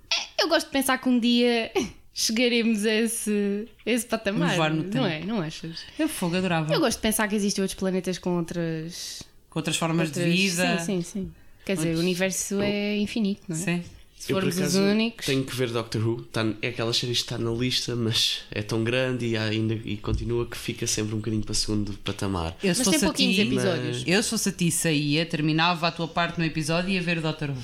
Eu 0.40 0.48
gosto 0.48 0.66
de 0.66 0.72
pensar 0.72 0.96
que 0.98 1.08
um 1.08 1.18
dia 1.18 1.70
chegaremos 2.18 2.84
a 2.86 2.92
esse, 2.94 3.68
a 3.84 3.90
esse 3.90 4.06
patamar. 4.06 4.56
Voar 4.56 4.70
no 4.74 4.82
não 4.82 4.90
tempo. 4.90 5.04
é? 5.04 5.20
Não 5.24 5.40
achas? 5.42 5.80
Eu 5.98 6.08
fogo, 6.08 6.34
adorava. 6.36 6.72
Eu 6.72 6.80
gosto 6.80 6.96
de 6.96 7.02
pensar 7.02 7.28
que 7.28 7.36
existem 7.36 7.62
outros 7.62 7.78
planetas 7.78 8.18
com 8.18 8.38
outras. 8.38 9.22
Com 9.50 9.58
outras 9.58 9.76
formas 9.76 10.08
outras... 10.08 10.24
de 10.24 10.30
vida. 10.30 10.78
Sim, 10.78 10.84
sim, 10.84 11.02
sim. 11.02 11.32
Quer 11.64 11.74
dizer, 11.76 11.88
Outros- 11.88 12.00
o 12.00 12.06
universo 12.06 12.60
é 12.62 12.96
infinito, 12.96 13.42
não 13.48 13.56
é? 13.56 13.58
Sim. 13.58 13.84
Se 14.18 14.32
Eu, 14.32 14.36
por 14.36 14.44
formos 14.44 14.56
os 14.56 14.60
acaso, 14.62 14.80
únicos. 14.82 15.26
tenho 15.26 15.44
que 15.44 15.54
ver 15.54 15.68
Doctor 15.70 16.00
Who. 16.08 16.22
Tá, 16.32 16.46
é 16.62 16.68
aquelas 16.68 16.96
séries 16.96 17.18
que 17.18 17.24
está 17.24 17.36
na 17.36 17.50
lista, 17.50 17.94
mas 17.94 18.40
é 18.50 18.62
tão 18.62 18.82
grande 18.82 19.26
e, 19.26 19.36
ainda, 19.36 19.74
e 19.74 19.98
continua 19.98 20.46
que 20.46 20.56
fica 20.56 20.86
sempre 20.86 21.14
um 21.14 21.18
bocadinho 21.18 21.42
para 21.44 21.54
segundo 21.54 21.92
patamar. 21.98 22.56
Eu, 22.62 22.68
Mas 22.76 22.88
tem 22.88 22.98
pouquinhos 23.00 23.34
ti, 23.36 23.42
episódios. 23.42 24.04
Eu, 24.06 24.22
se 24.22 24.30
fosse 24.30 24.48
a 24.48 24.52
ti, 24.52 24.70
saía, 24.70 25.26
terminava 25.26 25.86
a 25.88 25.90
tua 25.92 26.08
parte 26.08 26.38
no 26.38 26.46
episódio 26.46 26.88
e 26.90 26.94
ia 26.94 27.02
ver 27.02 27.18
o 27.18 27.20
Doctor 27.20 27.50
Who. 27.50 27.56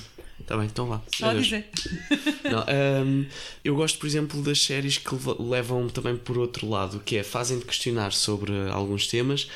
Está 0.42 0.56
bem, 0.56 0.66
então 0.66 0.86
vá. 0.86 1.00
Só 1.16 1.32
dizer. 1.32 1.66
Não, 2.44 3.04
hum, 3.06 3.26
eu 3.64 3.74
gosto, 3.74 3.98
por 3.98 4.06
exemplo, 4.06 4.42
das 4.42 4.60
séries 4.62 4.98
que 4.98 5.14
leva- 5.14 5.36
levam 5.40 5.88
também 5.88 6.16
por 6.16 6.36
outro 6.36 6.68
lado, 6.68 7.00
que 7.04 7.16
é 7.16 7.22
fazem-te 7.22 7.64
questionar 7.64 8.12
sobre 8.12 8.52
alguns 8.70 9.06
temas, 9.06 9.48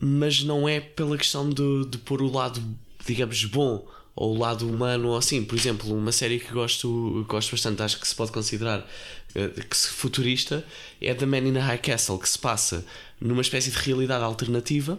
mas 0.00 0.42
não 0.42 0.68
é 0.68 0.80
pela 0.80 1.16
questão 1.16 1.48
de, 1.48 1.86
de 1.86 1.98
pôr 1.98 2.22
o 2.22 2.30
lado, 2.30 2.62
digamos, 3.06 3.44
bom 3.46 3.86
ou 4.14 4.34
o 4.34 4.38
lado 4.38 4.68
humano 4.68 5.08
ou 5.08 5.16
assim. 5.16 5.44
Por 5.44 5.56
exemplo, 5.56 5.96
uma 5.96 6.12
série 6.12 6.38
que 6.38 6.52
gosto, 6.52 7.24
gosto 7.28 7.52
bastante, 7.52 7.82
acho 7.82 7.98
que 7.98 8.06
se 8.06 8.14
pode 8.14 8.30
considerar 8.32 8.86
eh, 9.34 9.48
que 9.68 9.76
se 9.76 9.88
futurista, 9.88 10.64
é 11.00 11.14
The 11.14 11.26
Man 11.26 11.38
in 11.48 11.52
the 11.54 11.60
High 11.60 11.78
Castle, 11.78 12.18
que 12.18 12.28
se 12.28 12.38
passa 12.38 12.84
numa 13.20 13.42
espécie 13.42 13.70
de 13.70 13.76
realidade 13.78 14.22
alternativa 14.24 14.98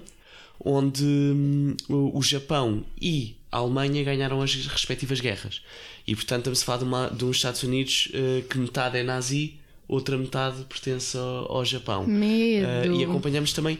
onde 0.64 1.04
hum, 1.06 1.76
o 1.88 2.22
Japão 2.22 2.84
e 3.02 3.36
a 3.52 3.58
Alemanha 3.58 4.04
ganharam 4.04 4.42
as 4.42 4.54
respectivas 4.68 5.20
guerras. 5.20 5.62
E 6.08 6.16
portanto 6.16 6.40
estamos 6.52 6.62
a 6.62 6.66
falar 6.66 6.78
de, 6.80 6.84
uma, 6.86 7.08
de 7.10 7.26
uns 7.26 7.36
Estados 7.38 7.64
Unidos 7.64 8.10
eh, 8.14 8.44
que 8.50 8.58
metade 8.58 8.98
é 8.98 9.04
nazi, 9.04 9.56
outra 9.88 10.18
metade 10.18 10.64
pertence 10.66 11.18
ao, 11.18 11.52
ao 11.58 11.66
Japão. 11.66 12.06
Medo. 12.06 12.66
Eh, 12.68 12.88
e 13.00 13.04
acompanhamos 13.04 13.54
também 13.54 13.78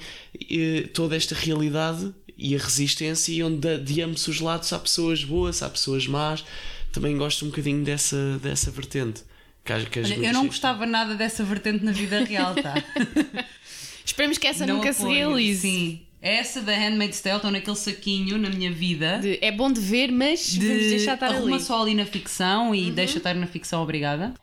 eh, 0.50 0.88
toda 0.94 1.16
esta 1.16 1.36
realidade 1.36 2.14
e 2.38 2.56
a 2.56 2.60
resistência, 2.60 3.32
e 3.34 3.44
onde 3.44 3.58
de, 3.60 3.78
de 3.80 4.02
ambos 4.02 4.28
os 4.28 4.40
lados 4.40 4.72
há 4.74 4.80
pessoas 4.80 5.24
boas, 5.24 5.62
há 5.62 5.70
pessoas 5.70 6.08
más. 6.08 6.44
Também 6.92 7.16
gosto 7.18 7.46
um 7.46 7.50
bocadinho 7.50 7.84
dessa, 7.84 8.40
dessa 8.42 8.72
vertente. 8.72 9.22
Que, 9.64 9.74
as- 9.74 9.88
que 9.88 10.00
as 10.00 10.10
Olha, 10.10 10.28
eu 10.28 10.34
não 10.34 10.48
gostava 10.48 10.86
nada 10.86 11.16
dessa 11.16 11.44
vertente 11.44 11.84
na 11.84 11.92
vida 11.92 12.24
real, 12.24 12.56
tá? 12.56 12.74
Esperemos 14.06 14.38
que 14.38 14.48
essa 14.48 14.66
não 14.66 14.78
nunca 14.78 14.92
se 14.94 15.02
apoio. 15.02 15.16
realize. 15.16 15.62
Sim. 15.62 16.02
Essa 16.22 16.62
da 16.62 16.74
Handmaid's 16.76 17.22
Tale 17.22 17.38
estão 17.38 17.50
naquele 17.52 17.76
saquinho 17.78 18.38
na 18.38 18.50
minha 18.50 18.72
vida. 18.72 19.20
De- 19.20 19.40
é 19.42 19.52
bom 19.52 19.72
de 19.72 19.80
ver, 19.80 20.12
mas 20.12 20.48
de 20.52 20.68
vamos 20.68 20.84
deixar 20.84 21.14
estar 21.14 21.28
arruma 21.28 21.56
ali. 21.56 21.64
só 21.64 21.82
ali 21.82 21.94
na 21.96 22.06
ficção 22.06 22.76
e 22.76 22.92
deixa 22.92 23.18
estar 23.20 23.34
na 23.36 23.48
ficção, 23.48 23.82
obrigada. 23.82 24.34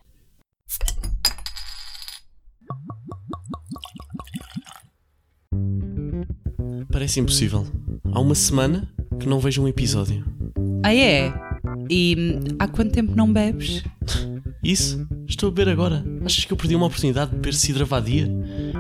Parece 6.90 7.20
impossível. 7.20 7.66
Há 8.12 8.20
uma 8.20 8.34
semana 8.34 8.88
que 9.20 9.28
não 9.28 9.38
vejo 9.38 9.62
um 9.62 9.68
episódio. 9.68 10.24
Ah, 10.82 10.94
é? 10.94 11.32
E 11.90 12.14
hum, 12.18 12.56
há 12.58 12.66
quanto 12.68 12.92
tempo 12.92 13.14
não 13.14 13.32
bebes? 13.32 13.82
Isso? 14.66 15.06
Estou 15.28 15.48
a 15.48 15.52
beber 15.52 15.70
agora. 15.70 16.04
Achas 16.24 16.44
que 16.44 16.52
eu 16.52 16.56
perdi 16.56 16.74
uma 16.74 16.86
oportunidade 16.86 17.30
de 17.30 17.36
beber 17.36 17.54
cidra 17.54 17.84
vadia? 17.84 18.28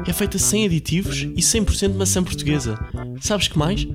É 0.04 0.12
feita 0.12 0.36
sem 0.36 0.64
aditivos 0.64 1.22
e 1.22 1.40
100% 1.40 1.94
maçã 1.94 2.24
portuguesa. 2.24 2.76
Sabes 3.20 3.46
que 3.46 3.56
mais? 3.56 3.86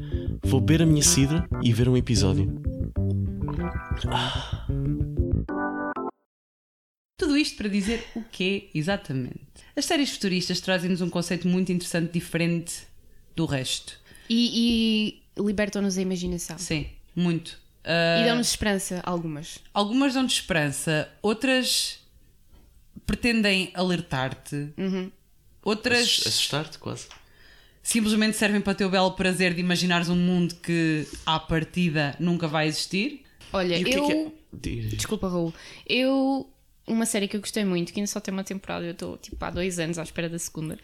Vou 0.41 0.61
beber 0.61 0.83
a 0.83 0.85
minha 0.85 1.03
cidra 1.03 1.45
e 1.61 1.73
ver 1.73 1.89
um 1.89 1.97
episódio. 1.97 2.49
Tudo 7.17 7.35
isto 7.35 7.57
para 7.57 7.67
dizer 7.67 8.05
o 8.15 8.23
quê 8.31 8.69
exatamente? 8.73 9.41
As 9.75 9.83
séries 9.83 10.11
futuristas 10.11 10.61
trazem-nos 10.61 11.01
um 11.01 11.09
conceito 11.09 11.45
muito 11.45 11.73
interessante, 11.73 12.13
diferente 12.13 12.83
do 13.35 13.45
resto. 13.45 13.99
E, 14.29 15.19
e 15.37 15.41
libertam-nos 15.43 15.97
a 15.97 16.01
imaginação. 16.01 16.57
Sim, 16.57 16.85
muito. 17.13 17.59
Ah, 17.83 18.21
E 18.21 18.25
dão-nos 18.25 18.49
esperança, 18.49 19.01
algumas. 19.03 19.59
Algumas 19.73 20.13
dão-te 20.13 20.33
esperança, 20.35 21.09
outras 21.21 21.99
pretendem 23.05 23.71
alertar-te, 23.73 24.69
outras 25.63 26.01
Assus- 26.03 26.27
Assustar-te 26.27 26.77
quase. 26.77 27.07
simplesmente 27.81 28.37
servem 28.37 28.61
para 28.61 28.71
o 28.71 28.75
teu 28.75 28.89
belo 28.89 29.11
prazer 29.13 29.53
de 29.53 29.59
imaginares 29.61 30.09
um 30.09 30.15
mundo 30.15 30.55
que, 30.55 31.07
à 31.25 31.39
partida, 31.39 32.15
nunca 32.19 32.47
vai 32.47 32.67
existir. 32.67 33.23
Olha, 33.53 33.77
E 33.77 33.81
o 33.81 33.85
que 33.85 33.93
eu. 33.93 34.03
é 34.03 34.07
que 34.07 34.13
é? 34.13 34.95
Desculpa, 34.95 35.27
Raul. 35.29 35.53
Eu. 35.87 36.47
Uma 36.87 37.05
série 37.05 37.27
que 37.27 37.37
eu 37.37 37.41
gostei 37.41 37.63
muito, 37.63 37.93
que 37.93 37.99
ainda 37.99 38.11
só 38.11 38.19
tem 38.19 38.33
uma 38.33 38.43
temporada, 38.43 38.83
eu 38.85 38.91
estou 38.91 39.15
tipo 39.17 39.43
há 39.45 39.49
dois 39.51 39.77
anos 39.79 39.97
à 39.99 40.03
espera 40.03 40.27
da 40.27 40.39
segunda, 40.39 40.77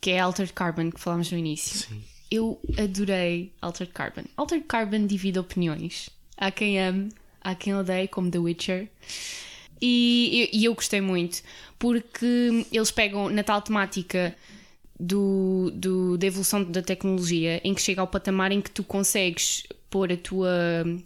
que 0.00 0.10
é 0.10 0.20
Altered 0.20 0.52
Carbon, 0.54 0.90
que 0.90 1.00
falámos 1.00 1.30
no 1.32 1.36
início. 1.36 1.76
Sim. 1.88 2.02
Eu 2.30 2.60
adorei 2.76 3.52
Altered 3.60 3.92
Carbon. 3.92 4.22
Altered 4.36 4.66
Carbon 4.66 5.06
divide 5.06 5.38
opiniões. 5.38 6.10
Há 6.36 6.50
quem 6.50 6.78
ame, 6.78 7.10
há 7.40 7.54
quem 7.54 7.74
odeie, 7.74 8.06
como 8.08 8.30
The 8.30 8.38
Witcher. 8.38 8.88
E, 9.80 10.50
e- 10.52 10.64
eu 10.64 10.74
gostei 10.74 11.00
muito, 11.00 11.40
porque 11.78 12.66
eles 12.72 12.90
pegam 12.90 13.30
na 13.30 13.42
tal 13.42 13.62
temática 13.62 14.36
do, 14.98 15.70
do- 15.74 16.18
da 16.18 16.26
evolução 16.26 16.64
da 16.64 16.82
tecnologia, 16.82 17.60
em 17.64 17.72
que 17.74 17.80
chega 17.80 18.00
ao 18.00 18.06
patamar 18.06 18.50
em 18.52 18.60
que 18.60 18.70
tu 18.70 18.82
consegues 18.82 19.62
pôr 19.88 20.12
a 20.12 20.16
tua, 20.16 20.50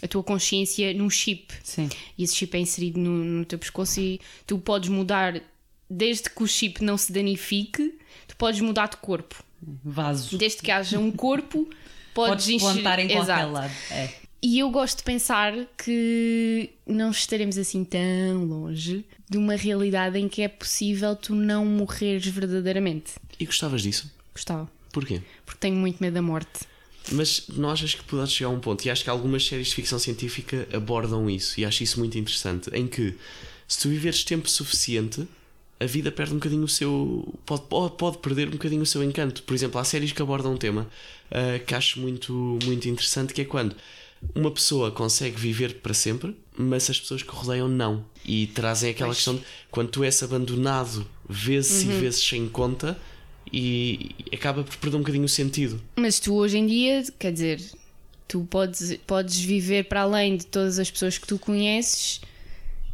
a 0.02 0.08
tua 0.08 0.22
consciência 0.24 0.92
num 0.94 1.08
chip 1.08 1.52
Sim. 1.62 1.88
e 2.18 2.24
esse 2.24 2.34
chip 2.34 2.56
é 2.56 2.60
inserido 2.60 2.98
no, 2.98 3.10
no 3.24 3.44
teu 3.44 3.58
pescoço 3.58 4.00
e 4.00 4.20
tu 4.46 4.58
podes 4.58 4.88
mudar, 4.88 5.40
desde 5.88 6.28
que 6.30 6.42
o 6.42 6.48
chip 6.48 6.82
não 6.82 6.96
se 6.96 7.12
danifique, 7.12 7.94
tu 8.26 8.34
podes 8.36 8.60
mudar 8.60 8.88
de 8.88 8.96
corpo. 8.96 9.44
Vaso. 9.84 10.36
Desde 10.38 10.60
que 10.62 10.70
haja 10.70 10.98
um 10.98 11.10
corpo, 11.10 11.68
podes, 12.14 12.44
Podes 12.44 12.48
encher- 12.48 12.72
plantar 12.74 12.98
em 12.98 13.08
qualquer 13.08 13.22
Exato. 13.22 13.52
lado. 13.52 13.72
É. 13.90 14.10
E 14.44 14.58
eu 14.58 14.70
gosto 14.70 14.98
de 14.98 15.04
pensar 15.04 15.54
que 15.78 16.70
não 16.86 17.12
estaremos 17.12 17.56
assim 17.56 17.84
tão 17.84 18.44
longe 18.44 19.04
de 19.30 19.38
uma 19.38 19.54
realidade 19.54 20.18
em 20.18 20.28
que 20.28 20.42
é 20.42 20.48
possível 20.48 21.14
tu 21.14 21.32
não 21.34 21.64
morreres 21.64 22.26
verdadeiramente. 22.26 23.12
E 23.38 23.46
gostavas 23.46 23.82
disso? 23.82 24.10
Gostava. 24.34 24.68
Porquê? 24.92 25.22
Porque 25.46 25.60
tenho 25.60 25.76
muito 25.76 25.98
medo 26.00 26.14
da 26.14 26.22
morte. 26.22 26.60
Mas 27.12 27.44
não 27.48 27.70
achas 27.70 27.94
que 27.94 28.02
podes 28.02 28.32
chegar 28.32 28.50
a 28.50 28.52
um 28.52 28.58
ponto? 28.60 28.84
E 28.84 28.90
acho 28.90 29.04
que 29.04 29.10
algumas 29.10 29.44
séries 29.46 29.68
de 29.68 29.74
ficção 29.76 29.98
científica 29.98 30.68
abordam 30.72 31.28
isso, 31.30 31.60
e 31.60 31.64
acho 31.64 31.82
isso 31.84 31.98
muito 32.00 32.18
interessante. 32.18 32.68
Em 32.74 32.86
que, 32.88 33.14
se 33.66 33.78
tu 33.80 33.88
viveres 33.88 34.22
tempo 34.24 34.48
suficiente, 34.50 35.26
a 35.82 35.86
vida 35.86 36.12
perde 36.12 36.32
um 36.32 36.36
bocadinho 36.36 36.64
o 36.64 36.68
seu. 36.68 37.34
Pode, 37.44 37.62
pode, 37.96 38.18
perder 38.18 38.48
um 38.48 38.52
bocadinho 38.52 38.82
o 38.82 38.86
seu 38.86 39.02
encanto. 39.02 39.42
Por 39.42 39.54
exemplo, 39.54 39.80
há 39.80 39.84
séries 39.84 40.12
que 40.12 40.22
abordam 40.22 40.52
um 40.52 40.56
tema 40.56 40.88
ah, 41.30 41.58
que 41.58 41.74
acho 41.74 42.00
muito, 42.00 42.58
muito 42.64 42.88
interessante, 42.88 43.34
que 43.34 43.40
é 43.40 43.44
quando 43.44 43.74
uma 44.34 44.50
pessoa 44.50 44.90
consegue 44.90 45.36
viver 45.36 45.80
para 45.80 45.92
sempre, 45.92 46.36
mas 46.56 46.88
as 46.88 47.00
pessoas 47.00 47.22
que 47.22 47.30
o 47.30 47.34
rodeiam 47.34 47.68
não. 47.68 48.04
E 48.24 48.46
trazem 48.48 48.90
aquela 48.90 49.08
Pois. 49.08 49.18
questão 49.18 49.36
de 49.36 49.42
quando 49.70 49.90
tu 49.90 50.04
és 50.04 50.22
abandonado 50.22 51.06
vezes 51.28 51.82
e 51.82 51.86
vezes 51.86 52.22
sem 52.22 52.48
conta. 52.48 52.96
E 53.52 54.10
acaba 54.32 54.62
por 54.62 54.76
perder 54.76 54.96
um 54.96 55.00
bocadinho 55.00 55.24
o 55.24 55.28
sentido. 55.28 55.80
Mas 55.96 56.18
tu 56.20 56.34
hoje 56.34 56.56
em 56.56 56.66
dia, 56.66 57.02
quer 57.18 57.32
dizer, 57.32 57.60
tu 58.26 58.46
podes, 58.48 58.96
podes 59.06 59.38
viver 59.40 59.84
para 59.84 60.02
além 60.02 60.36
de 60.36 60.46
todas 60.46 60.78
as 60.78 60.90
pessoas 60.90 61.18
que 61.18 61.26
tu 61.26 61.38
conheces 61.38 62.20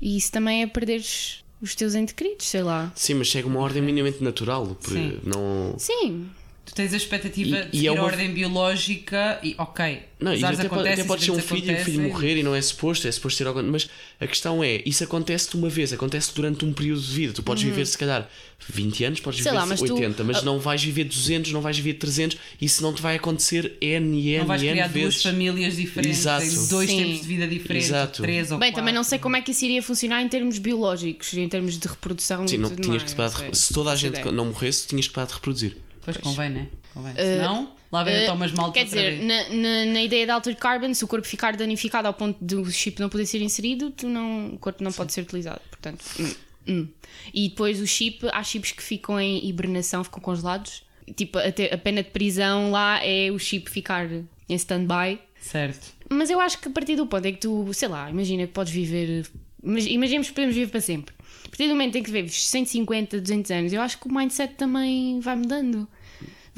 e 0.00 0.16
isso 0.16 0.30
também 0.30 0.62
é 0.62 0.66
perderes 0.66 1.44
os 1.60 1.74
teus 1.74 1.94
entes 1.94 2.14
queridos, 2.14 2.46
sei 2.46 2.62
lá. 2.62 2.92
Sim, 2.94 3.14
mas 3.14 3.26
chega 3.28 3.46
uma 3.48 3.60
ordem 3.60 3.82
minimamente 3.82 4.22
natural. 4.22 4.66
por- 4.80 4.92
Sim. 4.92 5.18
Não... 5.24 5.74
Sim, 5.78 6.28
Tu 6.68 6.74
tens 6.74 6.92
a 6.92 6.96
expectativa 6.98 7.56
E- 7.56 7.64
de 7.64 7.66
e 7.66 7.68
é 7.68 7.70
seguir 7.72 7.88
a 7.88 7.92
uma- 7.94 8.02
ordem 8.04 8.30
biológica 8.32 9.40
e 9.42 9.54
ok. 9.56 10.00
Não, 10.20 10.34
e 10.34 10.44
até, 10.44 10.68
pode, 10.68 10.88
até 10.88 11.04
pode 11.04 11.24
ser 11.24 11.30
um 11.30 11.38
filho 11.38 11.70
e 11.70 11.74
o 11.74 11.84
filho 11.84 12.02
morrer 12.02 12.36
e 12.38 12.42
não 12.42 12.52
é 12.54 12.60
suposto, 12.60 13.06
é 13.06 13.12
suposto 13.12 13.38
ter 13.38 13.46
algo. 13.46 13.62
Mas 13.62 13.88
a 14.20 14.26
questão 14.26 14.62
é, 14.62 14.82
isso 14.84 15.02
acontece-te 15.04 15.56
uma 15.56 15.68
vez, 15.68 15.92
acontece 15.92 16.32
durante 16.34 16.64
um 16.64 16.72
período 16.72 17.00
de 17.00 17.12
vida. 17.12 17.32
Tu 17.32 17.42
podes 17.42 17.62
viver, 17.62 17.86
se 17.86 17.96
calhar, 17.96 18.28
20 18.68 19.04
anos, 19.04 19.20
podes 19.20 19.38
Uhum. 19.38 19.44
Sei 19.44 19.52
viver 19.52 19.60
lá, 19.60 19.66
mas 19.66 19.80
tu- 19.80 19.94
80, 19.94 20.24
mas 20.24 20.42
não 20.42 20.58
vais 20.58 20.82
viver 20.82 21.04
200, 21.04 21.52
não 21.52 21.60
vais 21.60 21.76
viver 21.78 21.94
300, 21.94 22.36
isso 22.60 22.82
não 22.82 22.92
te 22.92 23.00
vai 23.00 23.14
acontecer 23.16 23.76
N 23.80 24.20
e 24.20 24.28
N 24.30 24.38
Não 24.40 24.46
vais 24.46 24.60
e 24.62 24.66
N 24.66 24.72
criar 24.72 24.88
duas 24.88 25.04
vezes. 25.04 25.22
famílias 25.22 25.76
diferentes, 25.76 26.18
Exato. 26.18 26.66
dois 26.68 26.90
Sim. 26.90 26.96
tempos 27.04 27.20
de 27.22 27.26
vida 27.28 27.46
diferentes, 27.46 27.88
Exato. 27.88 28.22
três 28.22 28.50
ou 28.50 28.58
Bem, 28.58 28.70
quatro. 28.70 28.82
também 28.82 28.94
não 28.94 29.04
sei 29.04 29.18
como 29.20 29.36
é 29.36 29.40
que 29.40 29.52
isso 29.52 29.64
iria 29.64 29.82
funcionar 29.82 30.20
em 30.20 30.28
termos 30.28 30.58
biológicos, 30.58 31.32
em 31.34 31.48
termos 31.48 31.78
de 31.78 31.86
reprodução 31.88 32.46
Sim, 32.46 32.56
e 32.56 32.58
não, 32.58 32.70
tinhas 32.74 32.88
mais, 32.88 33.02
que 33.04 33.14
parar 33.14 33.50
de, 33.50 33.56
se 33.56 33.72
toda 33.72 33.92
a 33.92 33.96
gente 33.96 34.20
não 34.32 34.46
morresse, 34.46 34.86
tinhas 34.88 35.06
que 35.06 35.14
parar 35.14 35.26
de 35.28 35.34
reproduzir. 35.34 35.76
Pois 36.12 36.24
convém, 36.24 36.50
né? 36.50 36.68
Convém. 36.94 37.14
Senão, 37.14 37.72
lá 37.92 38.02
vem 38.02 38.22
Uh, 38.22 38.26
Thomas 38.26 38.52
Malta 38.52 38.72
Quer 38.72 38.84
dizer, 38.84 39.22
na, 39.22 39.48
na, 39.50 39.84
na 39.92 40.02
ideia 40.02 40.24
de 40.24 40.32
Altered 40.32 40.60
Carbon, 40.60 40.94
se 40.94 41.04
o 41.04 41.08
corpo 41.08 41.26
ficar 41.26 41.56
danificado 41.56 42.08
ao 42.08 42.14
ponto 42.14 42.42
do 42.42 42.70
chip 42.70 42.98
não 43.00 43.08
poder 43.08 43.26
ser 43.26 43.42
inserido, 43.42 43.90
tu 43.90 44.08
não, 44.08 44.54
o 44.54 44.58
corpo 44.58 44.82
não 44.82 44.92
pode 44.92 45.12
ser 45.12 45.22
utilizado. 45.22 45.60
Portanto, 45.70 46.04
hum, 46.18 46.34
hum. 46.68 46.88
E 47.32 47.50
depois 47.50 47.80
o 47.80 47.86
chip, 47.86 48.26
há 48.32 48.42
chips 48.42 48.72
que 48.72 48.82
ficam 48.82 49.20
em 49.20 49.46
hibernação, 49.46 50.02
ficam 50.02 50.20
congelados. 50.20 50.82
Tipo, 51.14 51.38
até 51.38 51.72
a 51.72 51.78
pena 51.78 52.02
de 52.02 52.10
prisão 52.10 52.70
lá 52.70 53.04
é 53.04 53.30
o 53.30 53.38
chip 53.38 53.70
ficar 53.70 54.06
em 54.10 54.54
stand-by. 54.54 55.18
Certo. 55.40 55.92
Mas 56.08 56.30
eu 56.30 56.40
acho 56.40 56.58
que 56.58 56.68
a 56.68 56.70
partir 56.70 56.96
do 56.96 57.06
ponto 57.06 57.26
em 57.26 57.34
que 57.34 57.40
tu, 57.40 57.72
sei 57.72 57.88
lá, 57.88 58.10
imagina 58.10 58.46
que 58.46 58.52
podes 58.52 58.72
viver. 58.72 59.26
Imaginemos 59.62 60.28
que 60.28 60.34
podemos 60.34 60.54
viver 60.54 60.70
para 60.70 60.80
sempre. 60.80 61.14
A 61.44 61.48
partir 61.48 61.64
do 61.64 61.70
momento 61.70 61.96
em 61.96 62.02
que 62.02 62.10
vives 62.10 62.48
150, 62.48 63.20
200 63.20 63.50
anos, 63.50 63.72
eu 63.72 63.80
acho 63.80 63.98
que 63.98 64.06
o 64.06 64.12
mindset 64.12 64.54
também 64.54 65.20
vai 65.20 65.36
mudando. 65.36 65.88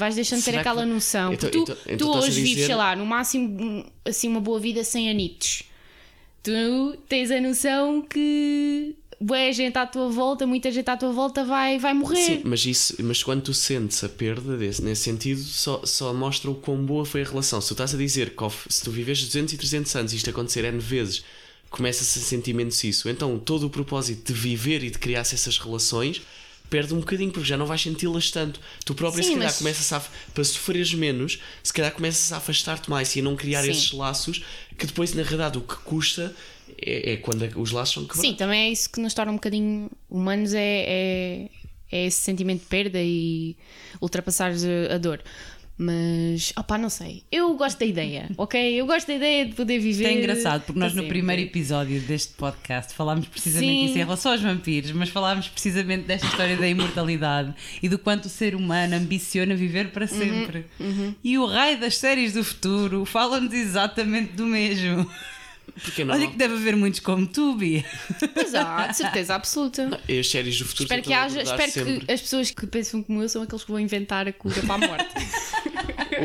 Vais 0.00 0.14
deixando 0.16 0.38
de 0.40 0.44
ter 0.46 0.50
Será 0.52 0.62
que 0.62 0.68
aquela 0.68 0.84
vai- 0.84 0.92
noção. 0.94 1.32
Então- 1.32 1.48
Porque 1.50 1.64
tu, 1.64 1.72
então- 1.72 1.92
então 1.94 2.12
tu 2.12 2.18
hoje 2.18 2.30
vives, 2.32 2.50
dizer- 2.50 2.66
sei 2.66 2.74
lá, 2.74 2.96
no 2.96 3.06
máximo, 3.06 3.84
assim, 4.04 4.26
uma 4.28 4.40
boa 4.40 4.58
vida 4.58 4.82
sem 4.82 5.08
anitos. 5.10 5.62
Tu 6.42 6.96
tens 7.08 7.30
a 7.30 7.40
noção 7.40 8.00
que 8.02 8.96
boa 9.20 9.52
gente 9.52 9.76
à 9.76 9.84
tua 9.86 10.08
volta, 10.08 10.46
muita 10.46 10.70
gente 10.72 10.88
à 10.88 10.96
tua 10.96 11.12
volta 11.12 11.44
vai, 11.44 11.78
vai 11.78 11.92
morrer. 11.92 12.16
Sim, 12.24 12.40
mas, 12.44 12.64
isso, 12.64 12.96
mas 13.00 13.22
quando 13.22 13.42
tu 13.42 13.52
sentes 13.52 14.02
a 14.02 14.08
perda 14.08 14.56
desse, 14.56 14.82
nesse 14.82 15.02
sentido, 15.02 15.42
só, 15.42 15.82
só 15.84 16.14
mostra 16.14 16.50
o 16.50 16.54
quão 16.54 16.82
boa 16.84 17.04
foi 17.04 17.20
a 17.22 17.24
relação. 17.26 17.60
Se 17.60 17.68
tu 17.68 17.72
estás 17.74 17.94
a 17.94 17.98
dizer 17.98 18.30
que 18.34 18.44
se 18.70 18.82
tu 18.82 18.90
vives 18.90 19.22
200 19.22 19.52
e 19.52 19.58
300 19.58 19.94
anos 19.94 20.12
e 20.14 20.16
isto 20.16 20.30
acontecer 20.30 20.64
N 20.64 20.78
vezes, 20.78 21.22
começa-se 21.68 22.18
a 22.18 22.22
sentir 22.22 22.54
menos 22.54 22.82
isso. 22.82 23.08
Então 23.08 23.38
todo 23.38 23.66
o 23.66 23.70
propósito 23.70 24.32
de 24.32 24.38
viver 24.38 24.82
e 24.82 24.90
de 24.90 24.98
criar 24.98 25.20
essas 25.20 25.58
relações 25.58 26.22
perde 26.70 26.94
um 26.94 27.00
bocadinho, 27.00 27.30
porque 27.32 27.48
já 27.48 27.56
não 27.56 27.66
vais 27.66 27.82
senti-las 27.82 28.30
tanto. 28.30 28.60
Tu 28.84 28.94
próprio, 28.94 29.22
Sim, 29.22 29.30
se 29.30 29.34
calhar, 29.34 29.48
mas- 29.50 29.58
começas 29.58 29.92
a. 29.92 30.00
Para 30.32 30.44
sofreres 30.44 30.94
menos, 30.94 31.40
se 31.62 31.72
calhar 31.72 31.92
começas 31.92 32.32
a 32.32 32.36
afastar-te 32.36 32.88
mais 32.88 33.14
e 33.16 33.20
a 33.20 33.22
não 33.22 33.36
criar 33.36 33.62
Sim. 33.64 33.70
esses 33.72 33.92
laços 33.92 34.44
que 34.78 34.86
depois, 34.86 35.12
na 35.12 35.22
realidade, 35.22 35.58
o 35.58 35.60
que 35.60 35.74
custa 35.76 36.34
é, 36.80 37.12
é 37.12 37.16
quando 37.16 37.42
os 37.60 37.72
laços 37.72 37.94
são 37.94 38.04
quebrados. 38.04 38.30
Sim, 38.30 38.34
também 38.36 38.68
é 38.68 38.70
isso 38.70 38.88
que 38.88 39.00
nos 39.00 39.12
torna 39.12 39.32
um 39.32 39.34
bocadinho 39.36 39.90
humanos, 40.08 40.54
é, 40.54 40.84
é, 40.86 41.48
é 41.92 42.06
esse 42.06 42.18
sentimento 42.22 42.60
de 42.60 42.66
perda 42.66 42.98
e 43.02 43.56
ultrapassar 44.00 44.52
a 44.94 44.96
dor. 44.98 45.22
Mas, 45.82 46.52
opá, 46.58 46.76
não 46.76 46.90
sei. 46.90 47.22
Eu 47.32 47.54
gosto 47.54 47.78
da 47.78 47.86
ideia, 47.86 48.28
ok? 48.36 48.74
Eu 48.78 48.84
gosto 48.86 49.06
da 49.06 49.14
ideia 49.14 49.46
de 49.46 49.54
poder 49.54 49.78
viver. 49.78 50.04
Isto 50.04 50.12
é 50.14 50.18
engraçado 50.18 50.62
porque 50.66 50.78
nós 50.78 50.92
no 50.92 51.00
sempre. 51.00 51.08
primeiro 51.08 51.40
episódio 51.40 51.98
deste 52.02 52.34
podcast 52.34 52.92
falámos 52.92 53.26
precisamente 53.26 53.70
Sim. 53.70 53.86
disso 53.86 53.96
em 53.96 54.02
relação 54.04 54.32
aos 54.32 54.42
vampiros, 54.42 54.92
mas 54.92 55.08
falámos 55.08 55.48
precisamente 55.48 56.02
desta 56.04 56.26
história 56.26 56.58
da 56.58 56.68
imortalidade 56.68 57.54
e 57.82 57.88
do 57.88 57.98
quanto 57.98 58.26
o 58.26 58.28
ser 58.28 58.54
humano 58.54 58.94
ambiciona 58.94 59.54
viver 59.56 59.88
para 59.90 60.04
Uhum, 60.04 60.18
sempre. 60.18 60.66
E 61.24 61.38
o 61.38 61.46
raio 61.46 61.80
das 61.80 61.96
séries 61.96 62.34
do 62.34 62.44
futuro 62.44 63.06
fala-nos 63.06 63.54
exatamente 63.54 64.32
do 64.34 64.44
mesmo. 64.44 65.10
Porque 65.84 66.04
não, 66.04 66.12
Olha 66.14 66.26
que 66.26 66.36
deve 66.36 66.54
haver 66.54 66.74
muitos 66.76 66.98
como 67.00 67.26
tu, 67.26 67.54
Bia. 67.54 67.84
Mas 68.34 68.54
há, 68.56 68.88
de 68.88 68.96
certeza 68.96 69.36
absoluta. 69.36 70.00
as 70.08 70.28
séries 70.28 70.58
do 70.58 70.64
futuro 70.64 70.84
Espero 70.84 71.02
que 71.02 71.12
haja, 71.12 71.42
espero 71.42 71.70
sempre- 71.70 72.00
que 72.04 72.12
as 72.12 72.20
pessoas 72.20 72.50
que 72.50 72.66
pensam 72.66 73.02
como 73.04 73.22
eu 73.22 73.28
são 73.28 73.42
aqueles 73.42 73.62
que 73.64 73.70
vão 73.70 73.78
inventar 73.80 74.26
a 74.26 74.32
cura 74.32 74.60
para 74.62 74.74
a 74.74 74.78
morte. 74.78 75.06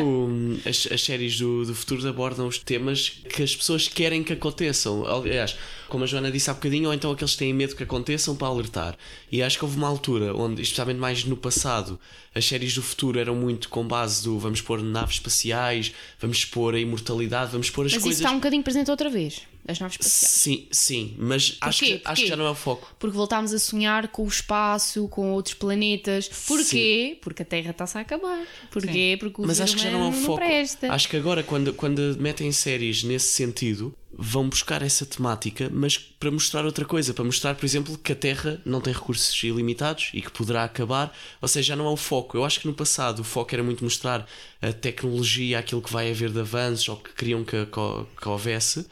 O- 0.02 0.58
as, 0.68 0.88
as 0.92 1.02
séries 1.04 1.38
do, 1.40 1.66
do 1.66 1.74
futuro 1.76 2.08
abordam 2.08 2.48
os 2.48 2.58
temas 2.58 3.10
que 3.30 3.42
as 3.44 3.56
pessoas 3.56 3.88
querem 3.88 4.24
que 4.24 4.34
aconteçam. 4.34 5.06
Aliás, 5.06 5.56
como 5.88 6.04
a 6.04 6.08
Joana 6.08 6.32
disse 6.32 6.50
há 6.50 6.54
bocadinho, 6.54 6.88
ou 6.90 6.94
então 6.94 7.12
aqueles 7.12 7.34
que 7.34 7.40
têm 7.40 7.54
medo 7.54 7.76
que 7.76 7.84
aconteçam 7.84 8.36
para 8.36 8.48
alertar. 8.48 8.98
E 9.32 9.42
acho 9.42 9.58
que 9.58 9.66
houve 9.66 9.78
uma 9.78 9.88
altura 9.88 10.36
onde, 10.36 10.62
especialmente 10.62 11.00
mais 11.00 11.24
no 11.26 11.38
passado, 11.38 12.00
as 12.34 12.46
séries 12.46 12.74
do 12.76 12.82
futuro 12.82 13.20
eram 13.20 13.36
muito 13.36 13.70
com 13.70 13.88
base 13.88 14.24
do 14.24 14.38
vamos 14.40 14.62
pôr 14.62 14.82
naves 14.82 15.16
espaciais, 15.16 15.94
vamos 16.20 16.44
pôr 16.46 16.76
a 16.76 16.80
imortalidade, 16.80 17.52
vamos 17.52 17.70
pôr 17.70 17.86
as 17.86 17.94
Mas 17.94 18.02
coisas. 18.04 18.20
isso 18.20 18.26
está 18.28 18.32
um 18.34 18.40
bocadinho 18.40 18.64
presente 18.64 18.90
outra 18.92 19.10
vez, 19.10 19.42
das 19.66 19.80
naves 19.80 19.98
espaciais. 20.00 20.32
Sim, 20.32 20.68
sim, 20.72 21.16
mas 21.18 21.58
acho 21.60 21.84
que, 21.84 22.02
acho 22.06 22.22
que 22.22 22.28
já 22.28 22.36
não 22.36 22.46
é 22.46 22.52
o 22.52 22.56
foco. 22.56 22.96
Porque 23.00 23.18
voltámos 23.18 23.52
a 23.52 23.58
sonhar 23.58 24.08
com 24.10 24.24
o 24.24 24.28
espaço, 24.28 25.08
com 25.08 25.32
outros 25.32 25.56
planetas. 25.56 26.28
Porquê? 26.28 27.18
Porque 27.22 27.42
a 27.42 27.46
Terra 27.46 27.72
está-se 27.72 27.98
a 27.98 28.02
acabar. 28.02 28.46
Porquê? 28.70 29.18
Porque 29.20 29.42
o 29.42 29.48
Mas 29.48 29.60
acho 29.60 29.76
que 29.76 29.82
já 29.82 29.90
não 29.90 30.06
é 30.06 30.10
o 30.10 30.12
foco. 30.12 30.38
presta. 30.38 30.94
Acho 30.94 31.10
que 31.10 31.18
agora, 31.18 31.42
quando, 31.42 31.74
quando 31.74 32.16
metem 32.20 32.52
séries 32.52 33.04
nesse 33.04 33.30
sentido, 33.30 33.96
vão 34.18 34.48
buscar 34.48 34.82
essa 34.84 35.06
temática, 35.06 35.70
mas 35.74 35.98
para 35.98 36.30
mostrar 36.30 36.64
outra 36.64 36.86
coisa. 36.86 37.12
Para 37.12 37.26
mostrar, 37.26 37.56
por 37.56 37.66
exemplo, 37.66 37.98
que 37.98 38.12
a 38.12 38.16
Terra 38.16 38.62
não 38.64 38.80
tem 38.80 38.94
recursos 38.94 39.44
ilimitados 39.44 40.12
e 40.14 40.22
que 40.22 40.32
poderá 40.32 40.64
acabar. 40.64 41.12
Ou 41.42 41.48
seja, 41.48 41.70
já 41.70 41.76
não 41.76 41.88
é 41.88 41.90
o 41.90 41.98
foco. 41.98 42.38
Eu 42.38 42.46
acho 42.46 42.60
que 42.60 42.68
no 42.68 42.74
passado 42.74 43.20
o 43.20 43.24
foco 43.24 43.54
era 43.56 43.64
muito 43.64 43.84
mostrar 43.84 44.28
a 44.62 44.72
tecnologia, 44.72 45.58
aquilo 45.58 45.82
que 45.82 45.92
vai 45.92 46.12
haver 46.12 46.30
de 46.30 46.40
avanços 46.40 46.88
ou 46.88 46.98
que 46.98 47.14
queriam 47.14 47.44
que, 47.44 47.66
que, 47.66 48.22
que 48.22 48.30
houvesse. 48.30 48.86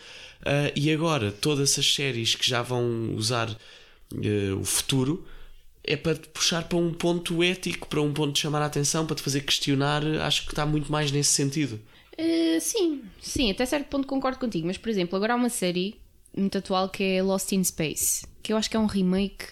Ah, 0.45 0.71
e 0.75 0.91
agora, 0.91 1.31
todas 1.31 1.71
essas 1.71 1.93
séries 1.93 2.35
que 2.35 2.47
já 2.47 2.61
vão 2.61 3.13
usar 3.15 3.49
eh, 4.21 4.51
o 4.53 4.63
futuro 4.63 5.25
é 5.83 5.95
para 5.97 6.15
te 6.15 6.27
puxar 6.29 6.63
para 6.67 6.77
um 6.77 6.93
ponto 6.93 7.41
ético, 7.43 7.87
para 7.87 8.01
um 8.01 8.13
ponto 8.13 8.33
de 8.33 8.39
chamar 8.39 8.61
a 8.61 8.65
atenção, 8.65 9.05
para 9.05 9.15
te 9.15 9.21
fazer 9.21 9.41
questionar. 9.41 10.03
Acho 10.21 10.43
que 10.45 10.51
está 10.51 10.65
muito 10.65 10.91
mais 10.91 11.11
nesse 11.11 11.31
sentido. 11.31 11.79
Uh, 12.17 12.59
sim, 12.61 13.01
sim, 13.21 13.49
até 13.51 13.65
certo 13.65 13.87
ponto 13.87 14.07
concordo 14.07 14.37
contigo. 14.39 14.67
Mas, 14.67 14.77
por 14.77 14.89
exemplo, 14.89 15.15
agora 15.15 15.33
há 15.33 15.35
uma 15.35 15.49
série 15.49 15.95
muito 16.35 16.57
atual 16.57 16.87
que 16.89 17.03
é 17.03 17.23
Lost 17.23 17.51
in 17.51 17.63
Space, 17.63 18.25
que 18.41 18.53
eu 18.53 18.57
acho 18.57 18.69
que 18.69 18.77
é 18.77 18.79
um 18.79 18.85
remake 18.85 19.45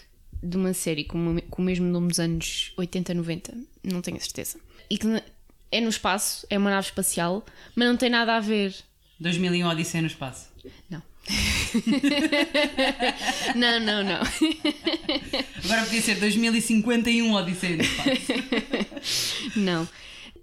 de 0.44 0.58
uma 0.58 0.74
série 0.74 1.04
com, 1.04 1.18
uma- 1.18 1.42
com 1.42 1.62
o 1.62 1.66
mesmo 1.66 1.86
nome 1.88 2.08
dos 2.10 2.20
anos 2.20 2.72
80, 2.78 3.14
90, 3.14 3.54
não 3.84 4.02
tenho 4.02 4.18
a 4.18 4.20
certeza. 4.20 4.60
E 4.90 4.98
que 4.98 5.08
é 5.72 5.82
no 5.82 5.90
espaço, 5.90 6.46
é 6.50 6.58
uma 6.58 6.70
nave 6.70 6.88
espacial, 6.88 7.44
mas 7.76 7.88
não 7.88 7.98
tem 7.98 8.10
nada 8.10 8.36
a 8.36 8.40
ver. 8.40 8.76
2001 9.20 9.68
Odisseia 9.70 10.02
no 10.02 10.08
Espaço. 10.08 10.50
Não. 10.90 11.02
não, 13.56 13.80
não, 13.80 14.04
não. 14.04 14.22
Agora 15.64 15.84
podia 15.86 16.02
ser 16.02 16.16
2051 16.16 17.34
Odisseia 17.34 17.78
no 17.78 17.84
Espaço. 17.84 19.52
Não. 19.56 19.88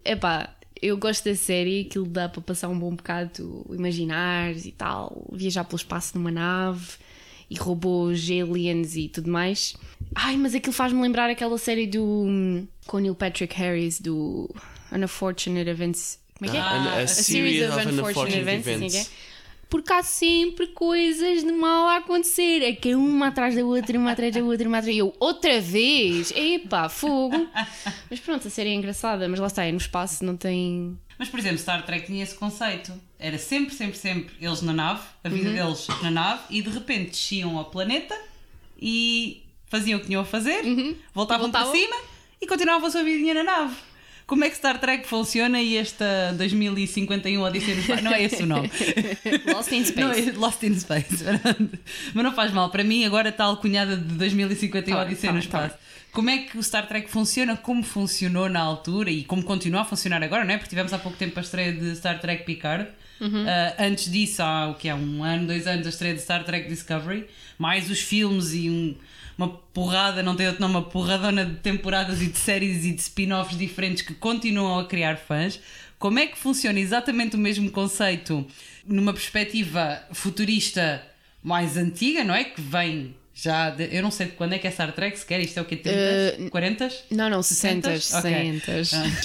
Epá, 0.05 0.55
eu 0.81 0.97
gosto 0.97 1.25
da 1.25 1.35
série, 1.35 1.83
aquilo 1.83 2.07
dá 2.07 2.29
para 2.29 2.41
passar 2.41 2.69
um 2.69 2.79
bom 2.79 2.95
bocado, 2.95 3.67
imaginar 3.71 4.53
e 4.57 4.73
tal, 4.73 5.27
viajar 5.33 5.65
pelo 5.65 5.77
espaço 5.77 6.17
numa 6.17 6.31
nave 6.31 6.87
e 7.51 7.57
robôs, 7.57 8.29
aliens 8.31 8.95
e 8.97 9.09
tudo 9.09 9.31
mais. 9.31 9.75
Ai, 10.15 10.37
mas 10.37 10.55
aquilo 10.55 10.73
faz-me 10.73 11.01
lembrar 11.03 11.29
aquela 11.31 11.59
série 11.59 11.87
do. 11.87 12.05
hum, 12.05 12.67
com 12.87 12.99
o 12.99 13.01
Neil 13.01 13.15
Patrick 13.15 13.55
Harris, 13.57 14.01
do 14.01 14.49
Unfortunate 14.93 15.69
Events. 15.69 16.19
Como 16.39 16.49
é 16.49 16.53
que 16.53 16.57
é? 16.57 16.61
Ah, 16.61 16.95
a, 16.95 16.99
A 17.01 17.07
series 17.07 17.69
of 17.69 17.87
unfortunate 17.87 18.39
events. 18.39 18.69
assim 18.69 18.87
é 18.87 18.91
que 18.91 18.97
é? 18.99 19.07
Porque 19.69 19.93
há 19.93 20.03
sempre 20.03 20.69
coisas 20.69 21.45
de 21.45 21.53
mal 21.53 21.89
a 21.89 21.97
acontecer. 21.99 22.63
É 22.63 22.73
que 22.73 22.91
é 22.91 22.97
uma 22.97 23.29
atrás 23.29 23.55
da 23.55 23.65
outra, 23.65 23.99
uma 23.99 24.13
atrás 24.13 24.35
da 24.35 24.43
outra, 24.43 24.67
uma 24.69 24.79
atrás 24.79 24.97
da 24.97 25.05
outra. 25.05 25.17
Eu, 25.19 25.27
outra 25.29 25.61
vez? 25.61 26.31
Epá, 26.35 26.89
fogo. 26.89 27.47
Mas 28.11 28.19
pronto, 28.21 28.49
a 28.49 28.51
série 28.51 28.71
é 28.71 28.75
engraçada, 28.75 29.29
mas 29.29 29.39
lá 29.39 29.47
está, 29.47 29.65
é 29.65 29.71
no 29.73 29.79
espaço, 29.79 30.25
não 30.25 30.37
tem. 30.37 30.99
Mas, 31.19 31.29
por 31.29 31.39
exemplo, 31.41 31.59
Star 31.59 31.85
Trek 31.85 32.07
tinha 32.07 32.23
esse 32.23 32.35
conceito. 32.35 32.93
Era 33.19 33.37
sempre, 33.37 33.75
sempre, 33.75 33.99
sempre 33.99 34.35
eles 34.41 34.63
na 34.63 34.73
nave, 34.73 35.03
a 35.23 35.29
vida 35.29 35.51
deles 35.51 35.87
na 36.03 36.11
nave, 36.11 36.43
e 36.49 36.63
de 36.63 36.71
repente 36.71 37.11
desciam 37.11 37.59
ao 37.59 37.65
planeta 37.67 38.17
e 38.81 39.43
faziam 39.67 39.99
o 39.99 40.01
que 40.01 40.07
tinham 40.07 40.23
a 40.23 40.25
fazer, 40.25 40.63
voltavam, 40.63 41.49
E 41.49 41.51
voltavam. 41.51 41.51
para 41.51 41.67
cima 41.73 41.97
e 42.41 42.47
continuavam 42.47 42.87
a 42.89 42.91
sua 42.91 43.03
vidinha 43.03 43.35
na 43.35 43.43
nave. 43.45 43.75
Como 44.29 44.45
é 44.45 44.51
que 44.51 44.57
Star 44.57 44.79
Trek 44.79 45.09
funciona 45.09 45.59
e 45.63 45.79
esta 45.79 46.35
2051 46.37 47.41
Odisseia 47.41 47.75
no 47.75 47.81
Espaço? 47.81 48.05
Não 48.05 48.13
é 48.13 48.23
esse 48.23 48.43
o 48.43 48.47
nome. 48.47 48.71
Lost 49.51 49.73
in 49.73 49.83
Space. 49.83 50.01
Não, 50.01 50.13
é 50.13 50.33
Lost 50.37 50.63
in 50.65 50.79
Space. 50.79 51.25
Mas 52.13 52.25
não 52.25 52.35
faz 52.35 52.53
mal. 52.53 52.69
Para 52.69 52.85
mim, 52.85 53.07
agora 53.07 53.31
está 53.31 53.45
alcunhada 53.45 53.97
de 53.97 54.05
2051 54.17 54.95
Tá 54.95 55.03
Odisseia 55.03 55.33
tá 55.33 55.39
no 55.39 55.43
tá 55.43 55.47
Espaço. 55.47 55.77
Como 56.13 56.29
é 56.29 56.39
que 56.39 56.59
o 56.59 56.63
Star 56.63 56.87
Trek 56.87 57.11
funciona? 57.11 57.57
Como 57.57 57.83
funcionou 57.83 58.51
na 58.51 58.61
altura 58.61 59.11
e 59.11 59.25
como 59.25 59.43
continua 59.43 59.81
a 59.81 59.85
funcionar 59.87 60.23
agora, 60.23 60.45
não 60.45 60.53
é? 60.53 60.59
Porque 60.59 60.69
tivemos 60.69 60.93
há 60.93 60.99
pouco 60.99 61.17
tempo 61.17 61.39
a 61.39 61.43
estreia 61.43 61.73
de 61.73 61.97
Star 61.97 62.21
Trek 62.21 62.45
Picard. 62.45 62.87
Uhum. 63.21 63.45
Ah, 63.49 63.75
antes 63.79 64.11
disso, 64.11 64.43
há 64.43 64.69
o 64.69 64.75
que 64.75 64.89
é 64.89 64.95
um 64.95 65.23
ano, 65.25 65.47
dois 65.47 65.67
anos, 65.67 65.87
a 65.87 65.91
estreia 65.91 66.15
de 66.15 66.21
Star 66.23 66.45
Trek 66.45 66.69
Discovery. 66.69 67.27
Mais 67.59 67.91
os 67.91 68.01
filmes 68.01 68.53
e 68.55 68.69
um- 68.71 68.95
uma 69.37 69.49
porrada, 69.49 70.23
não 70.23 70.35
tem 70.37 70.47
outro 70.47 70.61
nome, 70.61 70.75
uma 70.75 70.83
porradona 70.83 71.45
de 71.45 71.57
temporadas 71.57 72.21
e 72.23 72.27
de 72.27 72.39
séries 72.39 72.85
e 72.85 72.93
de 72.93 73.01
spin-offs 73.01 73.57
diferentes 73.57 74.03
que 74.03 74.15
continuam 74.15 74.79
a 74.79 74.85
criar 74.87 75.17
fãs. 75.17 75.61
Como 75.99 76.19
é 76.19 76.27
que 76.27 76.39
funciona 76.39 76.79
exatamente 76.79 77.35
o 77.37 77.39
mesmo 77.39 77.71
conceito 77.71 78.47
numa 78.87 79.13
perspectiva 79.13 80.03
futurista 80.13 81.03
mais 81.43 81.77
antiga, 81.77 82.23
não 82.25 82.35
é? 82.35 82.45
Que 82.45 82.61
vem 82.61 83.15
já. 83.43 83.71
De, 83.71 83.89
eu 83.95 84.03
não 84.03 84.11
sei 84.11 84.27
de 84.27 84.33
quando 84.33 84.53
é 84.53 84.59
que 84.59 84.67
é 84.67 84.71
Star 84.71 84.93
Trek, 84.93 85.19
sequer. 85.19 85.41
Isto 85.41 85.59
é 85.59 85.63
o 85.63 85.65
quê? 85.65 85.77
30? 85.77 86.43
Uh, 86.43 86.51
40? 86.51 86.91
Não, 87.11 87.31
não, 87.31 87.43
60, 87.43 88.01
60. 88.01 88.29
Okay. 88.29 88.61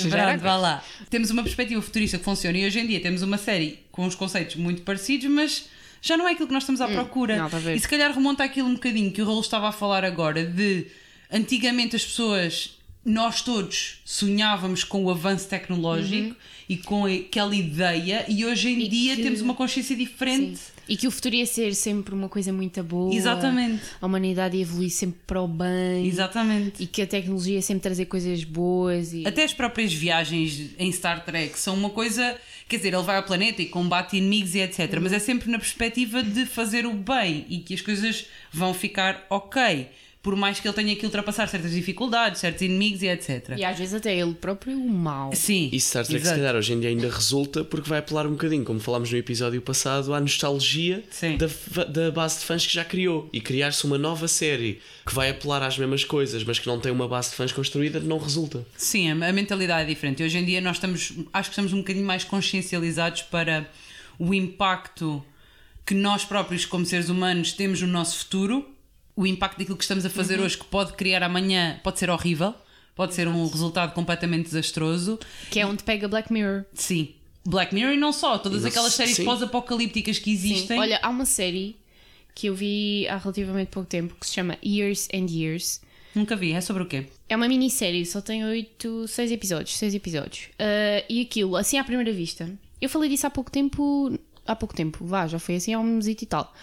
Pronto, 0.09 0.41
vá 0.41 0.55
lá. 0.55 0.83
Temos 1.09 1.29
uma 1.31 1.43
perspectiva 1.43 1.81
futurista 1.81 2.17
que 2.17 2.23
funciona 2.23 2.57
e 2.57 2.65
hoje 2.65 2.79
em 2.79 2.87
dia 2.87 3.01
temos 3.01 3.21
uma 3.21 3.37
série 3.37 3.79
com 3.91 4.05
os 4.05 4.15
conceitos 4.15 4.55
muito 4.55 4.83
parecidos, 4.83 5.29
mas 5.29 5.65
já 6.01 6.15
não 6.15 6.27
é 6.27 6.33
aquilo 6.33 6.47
que 6.47 6.53
nós 6.53 6.63
estamos 6.63 6.81
à 6.81 6.87
hum, 6.87 6.93
procura. 6.93 7.37
Não, 7.37 7.73
e 7.73 7.79
se 7.79 7.87
calhar 7.87 8.13
remonta 8.13 8.43
aquilo 8.43 8.67
um 8.67 8.73
bocadinho 8.73 9.11
que 9.11 9.21
o 9.21 9.25
Raul 9.25 9.41
estava 9.41 9.69
a 9.69 9.71
falar 9.71 10.03
agora 10.05 10.45
de 10.45 10.87
antigamente 11.31 11.95
as 11.95 12.05
pessoas 12.05 12.77
nós 13.05 13.41
todos 13.41 14.01
sonhávamos 14.05 14.83
com 14.83 15.03
o 15.03 15.09
avanço 15.09 15.47
tecnológico 15.49 16.29
uhum. 16.29 16.35
e 16.69 16.77
com 16.77 17.05
aquela 17.05 17.53
ideia, 17.53 18.25
e 18.29 18.45
hoje 18.45 18.69
em 18.69 18.81
e 18.83 18.87
dia 18.87 19.15
que... 19.15 19.23
temos 19.23 19.41
uma 19.41 19.53
consciência 19.53 19.95
diferente. 19.95 20.57
Sim. 20.57 20.72
E 20.87 20.97
que 20.97 21.07
o 21.07 21.11
futuro 21.11 21.35
ia 21.35 21.45
ser 21.45 21.73
sempre 21.73 22.13
uma 22.13 22.27
coisa 22.27 22.51
muito 22.51 22.83
boa. 22.83 23.13
Exatamente. 23.13 23.81
A 24.01 24.05
humanidade 24.05 24.57
ia 24.57 24.63
evoluir 24.63 24.89
sempre 24.89 25.19
para 25.25 25.41
o 25.41 25.47
bem. 25.47 26.05
Exatamente. 26.05 26.83
E 26.83 26.87
que 26.87 27.01
a 27.01 27.07
tecnologia 27.07 27.55
ia 27.55 27.61
sempre 27.61 27.83
trazer 27.83 28.05
coisas 28.05 28.43
boas. 28.43 29.13
E... 29.13 29.25
Até 29.25 29.43
as 29.43 29.53
próprias 29.53 29.93
viagens 29.93 30.71
em 30.77 30.91
Star 30.91 31.23
Trek 31.23 31.57
são 31.57 31.75
uma 31.75 31.89
coisa. 31.89 32.37
Quer 32.67 32.77
dizer, 32.77 32.93
ele 32.93 33.03
vai 33.03 33.17
ao 33.17 33.23
planeta 33.23 33.61
e 33.61 33.65
combate 33.65 34.17
inimigos 34.17 34.55
e 34.55 34.59
etc. 34.59 34.99
Mas 35.01 35.13
é 35.13 35.19
sempre 35.19 35.49
na 35.49 35.57
perspectiva 35.57 36.21
de 36.23 36.45
fazer 36.45 36.85
o 36.85 36.93
bem 36.93 37.45
e 37.49 37.59
que 37.59 37.73
as 37.73 37.81
coisas 37.81 38.25
vão 38.51 38.73
ficar 38.73 39.25
ok 39.29 39.87
por 40.23 40.37
mais 40.37 40.57
que 40.57 40.65
ele 40.65 40.73
tenha 40.73 40.95
que 40.95 41.05
ultrapassar 41.05 41.49
certas 41.49 41.71
dificuldades, 41.71 42.39
certos 42.39 42.61
inimigos 42.61 43.01
e 43.01 43.07
etc. 43.07 43.55
E 43.57 43.65
às 43.65 43.77
vezes 43.77 43.93
até 43.93 44.17
ele 44.17 44.33
próprio 44.33 44.79
o 44.79 44.89
mal. 44.89 45.33
Sim. 45.35 45.69
E 45.69 45.77
Star 45.81 46.07
Trek, 46.07 46.25
se 46.25 46.31
calhar, 46.31 46.55
hoje 46.55 46.71
em 46.71 46.79
dia 46.79 46.89
ainda 46.89 47.09
resulta 47.09 47.65
porque 47.65 47.89
vai 47.89 47.99
apelar 47.99 48.25
um 48.25 48.31
bocadinho, 48.31 48.63
como 48.63 48.79
falámos 48.79 49.11
no 49.11 49.17
episódio 49.17 49.61
passado, 49.61 50.13
à 50.13 50.21
nostalgia 50.21 51.03
da, 51.37 51.83
da 51.83 52.11
base 52.11 52.39
de 52.39 52.45
fãs 52.45 52.65
que 52.65 52.73
já 52.73 52.85
criou. 52.85 53.29
E 53.33 53.41
criar-se 53.41 53.83
uma 53.83 53.97
nova 53.97 54.29
série 54.29 54.79
que 55.05 55.13
vai 55.13 55.29
apelar 55.29 55.61
às 55.61 55.77
mesmas 55.77 56.05
coisas, 56.05 56.41
mas 56.45 56.57
que 56.57 56.67
não 56.67 56.79
tem 56.79 56.89
uma 56.89 57.07
base 57.07 57.31
de 57.31 57.35
fãs 57.35 57.51
construída, 57.51 57.99
não 57.99 58.17
resulta. 58.17 58.65
Sim, 58.77 59.11
a 59.11 59.33
mentalidade 59.33 59.83
é 59.83 59.93
diferente. 59.93 60.23
E 60.23 60.25
hoje 60.25 60.37
em 60.37 60.45
dia 60.45 60.61
nós 60.61 60.77
estamos, 60.77 61.11
acho 61.33 61.49
que 61.49 61.53
estamos 61.53 61.73
um 61.73 61.79
bocadinho 61.79 62.05
mais 62.05 62.23
consciencializados 62.23 63.23
para 63.23 63.69
o 64.17 64.33
impacto 64.33 65.21
que 65.85 65.93
nós 65.93 66.23
próprios, 66.23 66.65
como 66.65 66.85
seres 66.85 67.09
humanos, 67.09 67.51
temos 67.51 67.81
no 67.81 67.87
nosso 67.87 68.19
futuro 68.19 68.72
o 69.15 69.25
impacto 69.27 69.57
daquilo 69.57 69.77
que 69.77 69.83
estamos 69.83 70.05
a 70.05 70.09
fazer 70.09 70.39
uhum. 70.39 70.45
hoje, 70.45 70.57
que 70.57 70.65
pode 70.65 70.93
criar 70.93 71.23
amanhã, 71.23 71.79
pode 71.83 71.99
ser 71.99 72.09
horrível, 72.09 72.53
pode 72.95 73.13
ser 73.13 73.27
um 73.27 73.47
resultado 73.47 73.93
completamente 73.93 74.45
desastroso. 74.45 75.19
Que 75.49 75.59
é 75.59 75.65
onde 75.65 75.83
pega 75.83 76.07
Black 76.07 76.31
Mirror. 76.31 76.65
Sim. 76.73 77.13
Black 77.45 77.73
Mirror 77.73 77.93
e 77.93 77.97
não 77.97 78.13
só, 78.13 78.37
todas 78.37 78.63
aquelas 78.63 78.93
séries 78.93 79.19
pós-apocalípticas 79.19 80.17
que 80.17 80.31
existem. 80.31 80.77
Sim. 80.77 80.79
Olha, 80.79 80.99
há 81.01 81.09
uma 81.09 81.25
série 81.25 81.75
que 82.33 82.47
eu 82.47 82.55
vi 82.55 83.07
há 83.07 83.17
relativamente 83.17 83.69
pouco 83.69 83.87
tempo 83.87 84.15
que 84.19 84.25
se 84.25 84.33
chama 84.33 84.57
Years 84.63 85.07
and 85.13 85.27
Years. 85.29 85.81
Nunca 86.15 86.35
vi, 86.35 86.53
é 86.53 86.61
sobre 86.61 86.83
o 86.83 86.85
quê? 86.85 87.07
É 87.27 87.35
uma 87.35 87.47
minissérie, 87.47 88.05
só 88.05 88.21
tem 88.21 88.45
oito, 88.45 89.07
seis 89.07 89.31
episódios, 89.31 89.75
seis 89.75 89.93
episódios. 89.93 90.45
Uh, 90.53 91.03
e 91.09 91.21
aquilo, 91.21 91.55
assim 91.55 91.77
à 91.77 91.83
primeira 91.83 92.11
vista, 92.11 92.49
eu 92.79 92.87
falei 92.87 93.09
disso 93.09 93.25
há 93.27 93.29
pouco 93.29 93.51
tempo, 93.51 94.17
há 94.45 94.55
pouco 94.55 94.75
tempo, 94.75 95.05
vá, 95.05 95.27
já 95.27 95.39
foi 95.39 95.55
assim 95.55 95.73
há 95.73 95.79
um 95.79 95.83
mês 95.83 96.07
e 96.07 96.15
tal, 96.25 96.53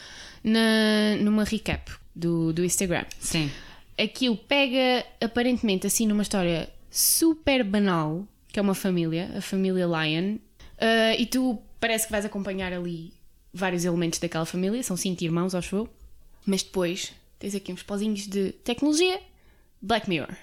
na, 0.43 1.17
numa 1.21 1.45
recap 1.45 1.91
do, 2.15 2.53
do 2.53 2.65
Instagram. 2.65 3.05
Sim. 3.19 3.51
Aquilo 3.99 4.37
pega 4.37 5.05
aparentemente 5.21 5.87
assim 5.87 6.07
numa 6.07 6.23
história 6.23 6.69
super 6.91 7.63
banal, 7.65 8.27
que 8.49 8.59
é 8.59 8.63
uma 8.63 8.75
família, 8.75 9.31
a 9.37 9.41
família 9.41 9.87
Lion, 9.87 10.37
uh, 10.37 11.19
e 11.19 11.27
tu 11.27 11.59
parece 11.79 12.07
que 12.07 12.13
vais 12.13 12.25
acompanhar 12.25 12.73
ali 12.73 13.13
vários 13.53 13.85
elementos 13.85 14.19
daquela 14.19 14.45
família, 14.45 14.83
são 14.83 14.97
cinco 14.97 15.23
irmãos, 15.23 15.55
acho 15.55 15.77
eu, 15.77 15.89
mas 16.47 16.63
depois 16.63 17.13
tens 17.39 17.55
aqui 17.55 17.73
uns 17.73 17.83
pozinhos 17.83 18.27
de 18.27 18.53
tecnologia, 18.53 19.21
Black 19.81 20.09
Mirror. 20.09 20.35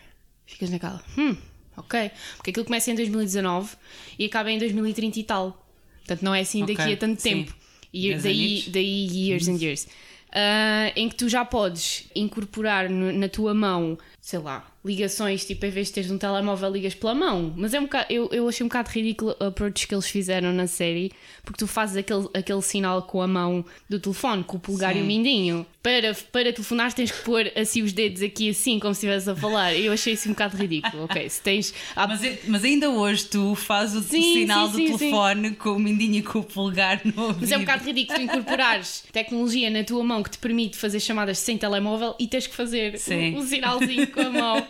Ficas 0.45 0.69
naquela, 0.69 1.03
hum, 1.17 1.35
ok, 1.75 2.11
porque 2.37 2.51
aquilo 2.51 2.65
começa 2.65 2.89
em 2.89 2.95
2019 2.95 3.75
e 4.17 4.25
acaba 4.25 4.51
em 4.51 4.57
2030 4.57 5.19
e 5.19 5.23
tal. 5.23 5.66
Portanto, 6.07 6.23
não 6.23 6.33
é 6.33 6.39
assim 6.39 6.61
daqui 6.61 6.73
okay, 6.73 6.93
a 6.93 6.97
tanto 6.97 7.21
sim. 7.21 7.29
tempo. 7.43 7.55
E 7.93 8.15
daí, 8.15 8.63
daí 8.69 9.07
years 9.27 9.47
and 9.47 9.57
years 9.61 9.87
uh, 10.29 10.91
em 10.95 11.09
que 11.09 11.15
tu 11.15 11.29
já 11.29 11.43
podes 11.45 12.05
incorporar 12.15 12.89
no, 12.89 13.11
na 13.11 13.29
tua 13.29 13.53
mão, 13.53 13.97
sei 14.27 14.39
lá, 14.39 14.69
ligações, 14.83 15.45
tipo, 15.45 15.65
em 15.65 15.69
vez 15.69 15.87
de 15.87 15.93
teres 15.93 16.11
um 16.11 16.17
telemóvel, 16.17 16.69
ligas 16.69 16.93
pela 16.93 17.15
mão. 17.15 17.53
Mas 17.55 17.73
é 17.73 17.79
um 17.79 17.83
bocado, 17.83 18.07
eu, 18.09 18.27
eu 18.29 18.49
achei 18.49 18.61
um 18.61 18.67
bocado 18.67 18.89
ridículo 18.89 19.33
o 19.39 19.45
approach 19.45 19.87
que 19.87 19.95
eles 19.95 20.09
fizeram 20.09 20.51
na 20.51 20.67
série, 20.67 21.13
porque 21.45 21.59
tu 21.59 21.65
fazes 21.65 21.95
aquele, 21.95 22.27
aquele 22.33 22.61
sinal 22.61 23.03
com 23.03 23.21
a 23.21 23.27
mão 23.27 23.63
do 23.89 24.01
telefone, 24.01 24.43
com 24.43 24.57
o 24.57 24.59
polegar 24.59 24.91
Sim. 24.91 24.99
e 24.99 25.01
o 25.01 25.05
mindinho. 25.05 25.65
Para, 25.81 26.13
para 26.33 26.51
telefonar 26.51 26.91
tens 26.91 27.11
que 27.11 27.23
pôr 27.23 27.49
assim 27.55 27.81
os 27.81 27.93
dedos 27.93 28.21
aqui 28.21 28.49
assim, 28.49 28.77
como 28.77 28.93
se 28.93 29.05
estivesse 29.05 29.29
a 29.29 29.35
falar. 29.35 29.73
Eu 29.73 29.93
achei 29.93 30.11
isso 30.11 30.27
um 30.27 30.33
bocado 30.33 30.57
ridículo. 30.57 31.05
Ok, 31.05 31.29
se 31.29 31.41
tens. 31.41 31.73
Mas, 31.95 32.21
mas, 32.45 32.63
ainda 32.65 32.89
hoje 32.89 33.23
tu 33.23 33.55
fazes 33.55 33.95
o 33.95 34.01
sim, 34.03 34.33
sinal 34.33 34.69
sim, 34.69 34.91
do 34.91 34.97
telefone 34.97 35.51
com 35.51 35.69
o 35.69 35.79
mindinho 35.79 36.15
e 36.15 36.21
com 36.21 36.39
o 36.39 36.43
polegar 36.43 36.99
no 37.05 37.21
ouvido. 37.21 37.37
Mas 37.39 37.51
é 37.53 37.57
um 37.57 37.61
bocado 37.61 37.85
ridículo 37.85 38.19
tu 38.19 38.25
incorporares 38.25 39.05
tecnologia 39.13 39.69
na 39.69 39.85
tua 39.85 40.03
mão 40.03 40.21
que 40.21 40.31
te 40.31 40.37
permite 40.39 40.75
fazer 40.75 40.99
chamadas 40.99 41.39
sem 41.39 41.57
telemóvel 41.57 42.15
e 42.19 42.27
tens 42.27 42.47
que 42.47 42.55
fazer 42.55 42.99
um, 43.09 43.37
um 43.37 43.47
sinalzinho 43.47 44.07
com 44.17 44.27
a 44.27 44.29
mão. 44.29 44.67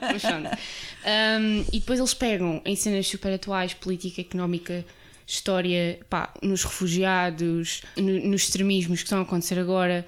Um, 1.08 1.66
e 1.72 1.80
depois 1.80 2.00
eles 2.00 2.14
pegam 2.14 2.62
em 2.66 2.76
cenas 2.76 3.08
super 3.08 3.34
atuais, 3.34 3.74
política, 3.74 4.22
económica, 4.22 4.86
história, 5.26 6.00
pá, 6.10 6.34
nos 6.42 6.64
refugiados, 6.64 7.82
no, 7.96 8.30
nos 8.30 8.44
extremismos 8.44 9.00
que 9.00 9.06
estão 9.06 9.20
a 9.20 9.22
acontecer 9.22 9.58
agora. 9.58 10.06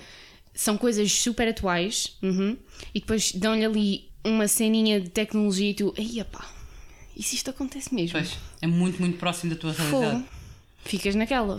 São 0.53 0.77
coisas 0.77 1.11
super 1.11 1.47
atuais 1.47 2.17
uhum, 2.21 2.57
e 2.93 2.99
depois 2.99 3.31
dão-lhe 3.31 3.63
ali 3.63 4.09
uma 4.23 4.47
ceninha 4.47 4.99
de 4.99 5.09
tecnologia 5.09 5.69
e 5.69 5.73
tu, 5.73 5.93
aí 5.97 6.21
pá, 6.25 6.45
e 7.15 7.23
se 7.23 7.35
isto 7.35 7.49
acontece 7.49 7.93
mesmo? 7.93 8.17
Pois, 8.17 8.37
é 8.61 8.67
muito, 8.67 8.99
muito 8.99 9.17
próximo 9.17 9.53
da 9.53 9.59
tua 9.59 9.71
realidade. 9.71 10.23
Pô, 10.23 10.29
ficas 10.83 11.15
naquela. 11.15 11.57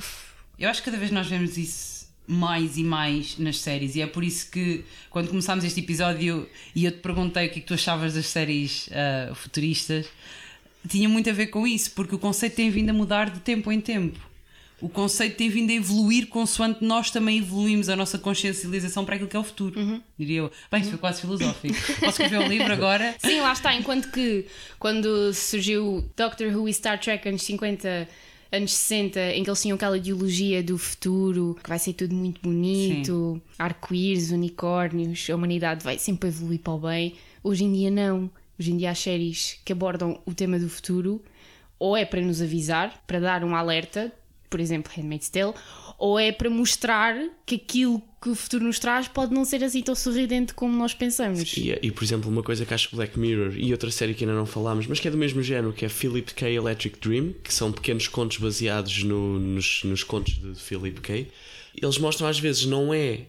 Eu 0.58 0.68
acho 0.68 0.82
que 0.82 0.90
cada 0.90 0.98
vez 0.98 1.10
nós 1.10 1.26
vemos 1.26 1.56
isso 1.56 1.99
mais 2.26 2.76
e 2.76 2.84
mais 2.84 3.38
nas 3.38 3.58
séries. 3.58 3.96
E 3.96 4.02
é 4.02 4.06
por 4.06 4.22
isso 4.22 4.50
que, 4.50 4.84
quando 5.10 5.28
começámos 5.28 5.64
este 5.64 5.80
episódio 5.80 6.48
e 6.74 6.84
eu 6.84 6.92
te 6.92 6.98
perguntei 6.98 7.46
o 7.46 7.50
que, 7.50 7.58
é 7.58 7.62
que 7.62 7.66
tu 7.66 7.74
achavas 7.74 8.14
das 8.14 8.26
séries 8.26 8.88
uh, 8.88 9.34
futuristas, 9.34 10.06
tinha 10.88 11.08
muito 11.08 11.28
a 11.28 11.32
ver 11.32 11.48
com 11.48 11.66
isso, 11.66 11.90
porque 11.92 12.14
o 12.14 12.18
conceito 12.18 12.56
tem 12.56 12.70
vindo 12.70 12.90
a 12.90 12.92
mudar 12.92 13.30
de 13.30 13.40
tempo 13.40 13.70
em 13.70 13.80
tempo. 13.80 14.18
O 14.80 14.88
conceito 14.88 15.36
tem 15.36 15.50
vindo 15.50 15.70
a 15.70 15.74
evoluir 15.74 16.28
consoante 16.28 16.82
nós 16.82 17.10
também 17.10 17.38
evoluímos 17.38 17.90
a 17.90 17.96
nossa 17.96 18.18
consciencialização 18.18 19.04
para 19.04 19.16
aquilo 19.16 19.28
que 19.28 19.36
é 19.36 19.38
o 19.38 19.44
futuro, 19.44 19.78
uhum. 19.78 20.00
diria 20.18 20.38
eu. 20.38 20.52
Bem, 20.70 20.80
isso 20.80 20.90
foi 20.90 20.98
quase 20.98 21.20
filosófico. 21.20 21.74
Posso 22.00 22.22
escrever 22.22 22.38
um 22.38 22.48
livro 22.48 22.72
agora? 22.72 23.14
Sim, 23.20 23.40
lá 23.40 23.52
está. 23.52 23.74
Enquanto 23.74 24.10
que 24.10 24.46
quando 24.78 25.34
surgiu 25.34 26.08
Doctor 26.16 26.56
Who 26.56 26.66
e 26.66 26.72
Star 26.72 26.98
Trek 26.98 27.28
anos 27.28 27.42
50 27.42 28.08
anos 28.52 28.72
60, 28.72 29.34
em 29.34 29.44
que 29.44 29.50
eles 29.50 29.62
tinham 29.62 29.76
aquela 29.76 29.96
ideologia 29.96 30.62
do 30.62 30.76
futuro, 30.76 31.56
que 31.62 31.68
vai 31.68 31.78
ser 31.78 31.92
tudo 31.92 32.14
muito 32.14 32.40
bonito, 32.40 33.40
arco-íris, 33.58 34.30
unicórnios, 34.30 35.28
a 35.30 35.34
humanidade 35.34 35.84
vai 35.84 35.98
sempre 35.98 36.28
evoluir 36.28 36.60
para 36.60 36.72
o 36.72 36.78
bem. 36.78 37.14
Hoje 37.42 37.64
em 37.64 37.72
dia, 37.72 37.90
não. 37.90 38.30
Hoje 38.58 38.72
em 38.72 38.76
dia, 38.76 38.90
as 38.90 38.98
séries 38.98 39.58
que 39.64 39.72
abordam 39.72 40.20
o 40.26 40.34
tema 40.34 40.58
do 40.58 40.68
futuro, 40.68 41.22
ou 41.78 41.96
é 41.96 42.04
para 42.04 42.20
nos 42.20 42.42
avisar, 42.42 43.02
para 43.06 43.20
dar 43.20 43.44
um 43.44 43.54
alerta, 43.54 44.12
por 44.50 44.60
exemplo, 44.60 44.92
Handmaid's 44.94 45.30
Tale, 45.30 45.54
ou 45.96 46.18
é 46.18 46.32
para 46.32 46.50
mostrar 46.50 47.16
que 47.46 47.54
aquilo 47.54 48.02
que 48.20 48.28
o 48.28 48.34
futuro 48.34 48.64
nos 48.64 48.78
traz 48.78 49.08
pode 49.08 49.32
não 49.32 49.44
ser 49.44 49.64
assim 49.64 49.80
tão 49.80 49.94
sorridente 49.94 50.52
como 50.52 50.76
nós 50.76 50.92
pensamos. 50.92 51.56
E, 51.56 51.78
e, 51.80 51.90
por 51.90 52.04
exemplo, 52.04 52.30
uma 52.30 52.42
coisa 52.42 52.66
que 52.66 52.74
acho 52.74 52.94
Black 52.94 53.18
Mirror 53.18 53.54
e 53.56 53.72
outra 53.72 53.90
série 53.90 54.12
que 54.12 54.24
ainda 54.24 54.36
não 54.36 54.44
falámos, 54.44 54.86
mas 54.86 55.00
que 55.00 55.08
é 55.08 55.10
do 55.10 55.16
mesmo 55.16 55.42
género, 55.42 55.72
que 55.72 55.86
é 55.86 55.88
Philip 55.88 56.34
K. 56.34 56.50
Electric 56.50 56.98
Dream, 57.00 57.32
que 57.42 57.54
são 57.54 57.72
pequenos 57.72 58.08
contos 58.08 58.36
baseados 58.36 59.04
no, 59.04 59.38
nos, 59.38 59.82
nos 59.84 60.02
contos 60.02 60.34
de 60.34 60.54
Philip 60.60 61.00
K. 61.00 61.28
Eles 61.80 61.98
mostram 61.98 62.28
às 62.28 62.38
vezes 62.38 62.66
não 62.66 62.92
é 62.92 63.20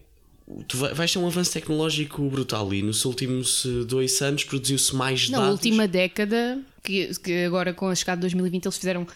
tu 0.67 0.77
vais 0.77 1.12
ter 1.12 1.19
um 1.19 1.27
avanço 1.27 1.53
tecnológico 1.53 2.21
brutal 2.29 2.73
e 2.73 2.81
nos 2.81 3.05
últimos 3.05 3.65
eh, 3.65 3.86
dois 3.86 4.21
anos 4.21 4.43
produziu-se 4.43 4.93
mais 4.95 5.29
Na 5.29 5.38
dados. 5.38 5.47
Na 5.47 5.51
última 5.53 5.88
década, 5.88 6.60
que, 6.84 7.12
que 7.19 7.45
agora 7.45 7.73
com 7.73 7.88
a 7.88 7.95
chegada 7.95 8.17
de 8.17 8.21
2020 8.21 8.65
eles 8.65 8.77
fizeram 8.77 9.07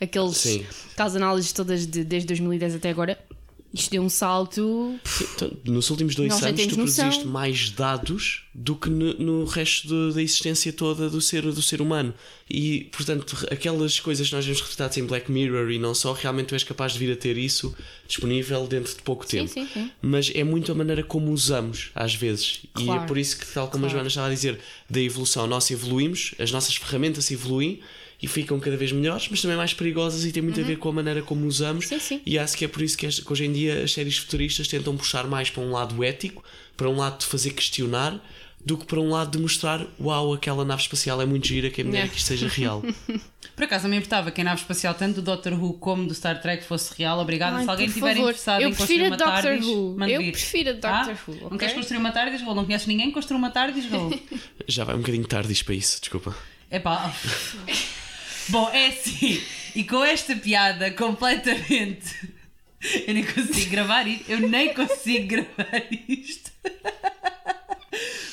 aqueles, 0.00 0.60
aquelas 0.92 1.16
análises 1.16 1.52
todas 1.52 1.86
de, 1.86 2.04
desde 2.04 2.26
2010 2.28 2.74
até 2.76 2.90
agora, 2.90 3.18
Isto 3.74 3.90
deu 3.90 4.02
um 4.02 4.08
salto. 4.08 4.98
Então, 5.34 5.50
nos 5.66 5.90
últimos 5.90 6.14
dois 6.14 6.30
Nós 6.30 6.42
anos, 6.42 6.66
tu 6.66 6.78
noção. 6.78 7.04
produziste 7.04 7.26
mais 7.26 7.70
dados 7.70 8.44
do 8.54 8.74
que 8.74 8.88
no, 8.88 9.12
no 9.18 9.44
resto 9.44 10.12
da 10.14 10.22
existência 10.22 10.72
toda 10.72 11.10
do 11.10 11.20
ser, 11.20 11.42
do 11.42 11.60
ser 11.60 11.82
humano. 11.82 12.14
E, 12.48 12.84
portanto, 12.96 13.36
aquelas 13.50 14.00
coisas 14.00 14.28
que 14.28 14.34
nós 14.34 14.46
vemos 14.46 14.62
retratadas 14.62 14.96
em 14.96 15.04
Black 15.04 15.30
Mirror 15.30 15.70
e 15.70 15.78
não 15.78 15.94
só, 15.94 16.12
realmente 16.14 16.46
tu 16.46 16.54
és 16.54 16.64
capaz 16.64 16.92
de 16.92 17.00
vir 17.00 17.12
a 17.12 17.16
ter 17.16 17.36
isso 17.36 17.74
disponível 18.06 18.66
dentro 18.66 18.94
de 18.94 19.02
pouco 19.02 19.26
tempo. 19.26 19.48
sim, 19.52 19.66
sim. 19.70 19.90
Mas 20.00 20.32
é 20.34 20.42
muito 20.42 20.72
a 20.72 20.74
maneira 20.74 21.02
como 21.02 21.30
usamos, 21.30 21.90
às 21.94 22.14
vezes. 22.14 22.60
E 22.78 22.84
Claro. 22.84 23.02
é 23.02 23.06
por 23.06 23.18
isso 23.18 23.36
que, 23.38 23.44
tal 23.46 23.66
como 23.68 23.84
a 23.84 23.88
Claro. 23.88 23.92
Joana 23.98 24.08
estava 24.08 24.28
a 24.28 24.30
dizer, 24.30 24.58
da 24.88 25.00
evolução, 25.02 25.46
nós 25.46 25.70
evoluímos, 25.70 26.34
as 26.38 26.50
nossas 26.50 26.76
ferramentas 26.76 27.30
evoluem. 27.30 27.80
E 28.22 28.26
ficam 28.26 28.58
cada 28.58 28.76
vez 28.78 28.92
melhores, 28.92 29.28
mas 29.30 29.42
também 29.42 29.56
mais 29.58 29.74
perigosas 29.74 30.24
e 30.24 30.32
tem 30.32 30.42
muito 30.42 30.58
a 30.58 30.64
ver 30.64 30.78
com 30.78 30.88
a 30.88 30.92
maneira 30.92 31.20
como 31.22 31.46
usamos. 31.46 31.84
Uhum. 31.84 31.98
Sim, 31.98 32.00
sim. 32.00 32.20
E 32.24 32.38
acho 32.38 32.56
que 32.56 32.64
é 32.64 32.68
por 32.68 32.80
isso 32.80 32.96
que, 32.96 33.06
que 33.06 33.32
hoje 33.32 33.44
em 33.44 33.52
dia 33.52 33.82
as 33.84 33.92
séries 33.92 34.16
futuristas 34.16 34.66
tentam 34.68 34.96
puxar 34.96 35.26
mais 35.26 35.50
para 35.50 35.62
um 35.62 35.70
lado 35.70 36.02
ético, 36.02 36.42
para 36.76 36.88
um 36.88 36.96
lado 36.96 37.18
de 37.18 37.26
fazer 37.26 37.50
questionar, 37.50 38.18
do 38.64 38.76
que 38.78 38.86
para 38.86 38.98
um 38.98 39.10
lado 39.10 39.30
de 39.30 39.38
mostrar 39.38 39.86
uau, 40.00 40.32
aquela 40.32 40.64
nave 40.64 40.80
espacial 40.82 41.20
é 41.22 41.26
muito 41.26 41.46
gira, 41.46 41.68
que 41.70 41.82
é 41.82 41.84
melhor 41.84 41.96
Yeah. 41.98 42.12
que 42.12 42.18
isto 42.18 42.26
seja 42.28 42.48
real. 42.48 42.82
Por 43.54 43.64
acaso, 43.64 43.84
não 43.84 43.90
me 43.90 43.96
importava 43.96 44.30
que 44.30 44.40
a 44.40 44.44
nave 44.44 44.60
espacial, 44.60 44.92
tanto 44.94 45.16
do 45.16 45.22
Doctor 45.22 45.52
Who 45.54 45.74
como 45.74 46.06
do 46.06 46.14
Star 46.14 46.40
Trek, 46.42 46.64
fosse 46.64 46.92
real. 46.96 47.18
Obrigada. 47.20 47.56
Ai, 47.56 47.64
Se 47.64 47.70
alguém 47.70 47.86
estiver 47.86 48.16
interessado 48.16 48.60
Eu 48.60 48.68
em 48.68 48.74
construir 48.74 48.98
prefiro 48.98 49.06
uma 49.06 49.14
a 49.14 49.18
Doctor 49.18 49.42
TARDIS, 49.42 49.66
Eu 50.14 50.20
vir. 50.20 50.32
prefiro 50.32 50.70
a 50.70 50.72
Doctor 50.72 50.90
Ah? 50.90 51.18
Who, 51.30 51.34
Não 51.36 51.46
ok? 51.46 51.58
queres 51.58 51.74
construir 51.74 51.98
uma 51.98 52.12
TARDIS, 52.12 52.40
Raul? 52.42 52.54
Não 52.54 52.64
conheces 52.64 52.86
ninguém 52.86 53.06
que 53.08 53.12
construa 53.14 53.38
uma 53.38 53.50
TARDIS, 53.50 53.90
Raul? 53.90 54.18
Já 54.66 54.84
vai 54.84 54.94
um 54.94 54.98
bocadinho 54.98 55.26
tarde 55.26 55.52
isto 55.52 55.64
para 55.64 55.74
isso, 55.74 56.00
desculpa. 56.00 56.34
Epá. 56.70 57.14
Bom, 58.48 58.68
é 58.70 58.86
assim. 58.88 59.40
E 59.74 59.84
com 59.84 60.02
esta 60.04 60.34
piada 60.36 60.90
completamente. 60.92 62.34
Eu 63.06 63.14
nem 63.14 63.24
consigo 63.24 63.70
gravar 63.70 64.06
isto. 64.06 64.30
Eu 64.30 64.40
nem 64.48 64.72
consigo 64.74 65.26
gravar 65.28 65.82
isto. 66.08 66.50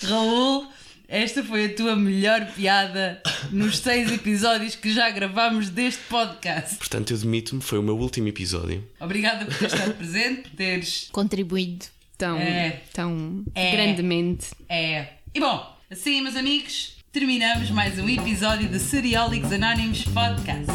Raul, 0.04 0.68
esta 1.08 1.44
foi 1.44 1.66
a 1.66 1.76
tua 1.76 1.96
melhor 1.96 2.46
piada 2.54 3.22
nos 3.52 3.80
seis 3.80 4.12
episódios 4.12 4.76
que 4.76 4.94
já 4.94 5.10
gravámos 5.10 5.70
deste 5.70 6.02
podcast. 6.10 6.76
Portanto, 6.76 7.12
eu 7.12 7.18
demito-me, 7.18 7.62
foi 7.62 7.80
o 7.80 7.84
meu 7.84 7.98
último 7.98 8.28
episódio. 8.28 8.88
Obrigada 9.00 9.46
por 9.46 9.56
teres 9.56 9.74
estado 9.74 9.94
presente, 9.96 10.42
por 10.42 10.52
teres. 10.52 11.10
Contribuído 11.12 11.86
tão, 12.18 12.38
É. 12.40 12.82
tão 12.94 13.44
É. 13.56 13.72
grandemente. 13.72 14.48
É. 14.70 15.08
E 15.34 15.40
bom, 15.40 15.76
assim, 15.90 16.22
meus 16.22 16.36
amigos, 16.36 16.98
terminamos 17.14 17.70
mais 17.70 18.00
um 18.00 18.10
episódio 18.10 18.68
do 18.68 18.80
Seriólicos 18.80 19.52
Anónimos 19.52 20.04
Podcast. 20.06 20.66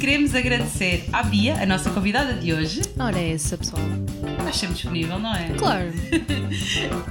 Queremos 0.00 0.34
agradecer 0.34 1.08
à 1.12 1.22
Bia, 1.22 1.54
a 1.62 1.64
nossa 1.64 1.88
convidada 1.90 2.34
de 2.34 2.52
hoje. 2.52 2.82
Ora, 2.98 3.16
é 3.16 3.34
essa, 3.34 3.56
pessoal. 3.56 3.80
Estás 4.48 4.60
sempre 4.60 4.76
disponível, 4.76 5.18
não 5.18 5.34
é? 5.34 5.48
Claro. 5.58 5.92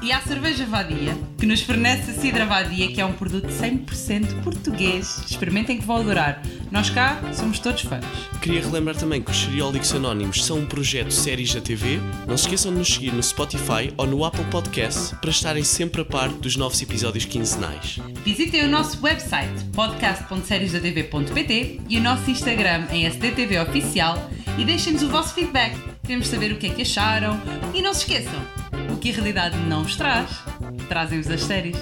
E 0.02 0.12
à 0.12 0.20
cerveja 0.22 0.66
Vadia, 0.66 1.16
que 1.38 1.46
nos 1.46 1.62
fornece 1.62 2.10
a 2.12 2.14
Cidra 2.14 2.46
Vadia, 2.46 2.88
que 2.88 3.00
é 3.00 3.06
um 3.06 3.14
produto 3.14 3.48
100% 3.48 4.42
português. 4.42 5.22
Experimentem 5.30 5.80
que 5.80 5.86
vão 5.86 5.98
adorar. 5.98 6.42
Nós 6.72 6.90
cá 6.90 7.22
somos 7.34 7.60
todos 7.60 7.82
fãs. 7.82 8.04
Queria 8.42 8.62
relembrar 8.62 8.96
também 8.96 9.22
que 9.22 9.30
os 9.30 9.38
Seriólicos 9.38 9.94
Anónimos 9.94 10.44
são 10.44 10.60
um 10.60 10.66
projeto 10.66 11.12
séries 11.12 11.54
da 11.54 11.62
TV. 11.62 12.00
Não 12.28 12.38
se 12.38 12.46
esqueçam 12.46 12.72
de 12.72 12.80
nos 12.80 12.94
seguir 12.94 13.14
no 13.14 13.22
Spotify 13.22 13.94
ou 13.98 14.08
no 14.08 14.24
Apple 14.24 14.46
Podcast 14.46 15.16
para 15.18 15.30
estarem 15.30 15.64
sempre 15.64 16.02
a 16.02 16.06
par 16.06 16.30
dos 16.30 16.56
novos 16.56 16.82
episódios 16.82 17.26
quinzenais. 17.26 18.00
Visitem 18.24 18.66
o 18.66 18.70
nosso 18.70 19.04
website 19.04 19.66
podcast.seriesdatv.pt 19.74 21.82
e 21.90 21.98
o 21.98 22.02
nosso 22.02 22.32
Instagram 22.32 22.88
em 22.92 23.06
SDTV 23.06 23.60
Oficial 23.60 24.32
e 24.58 24.66
deixem-nos 24.66 25.04
o 25.04 25.10
vosso 25.10 25.34
feedback. 25.34 25.97
Queremos 26.08 26.30
saber 26.30 26.54
o 26.54 26.58
que 26.58 26.68
é 26.68 26.70
que 26.70 26.84
acharam 26.84 27.38
e 27.74 27.82
não 27.82 27.94
se 27.94 28.04
esqueçam, 28.10 28.42
o 28.94 28.98
que 28.98 29.12
a 29.12 29.14
realidade 29.14 29.58
não 29.58 29.84
vos 29.84 29.98
traz, 29.98 30.30
trazem-vos 30.88 31.30
as 31.30 31.44
séries. 31.44 31.76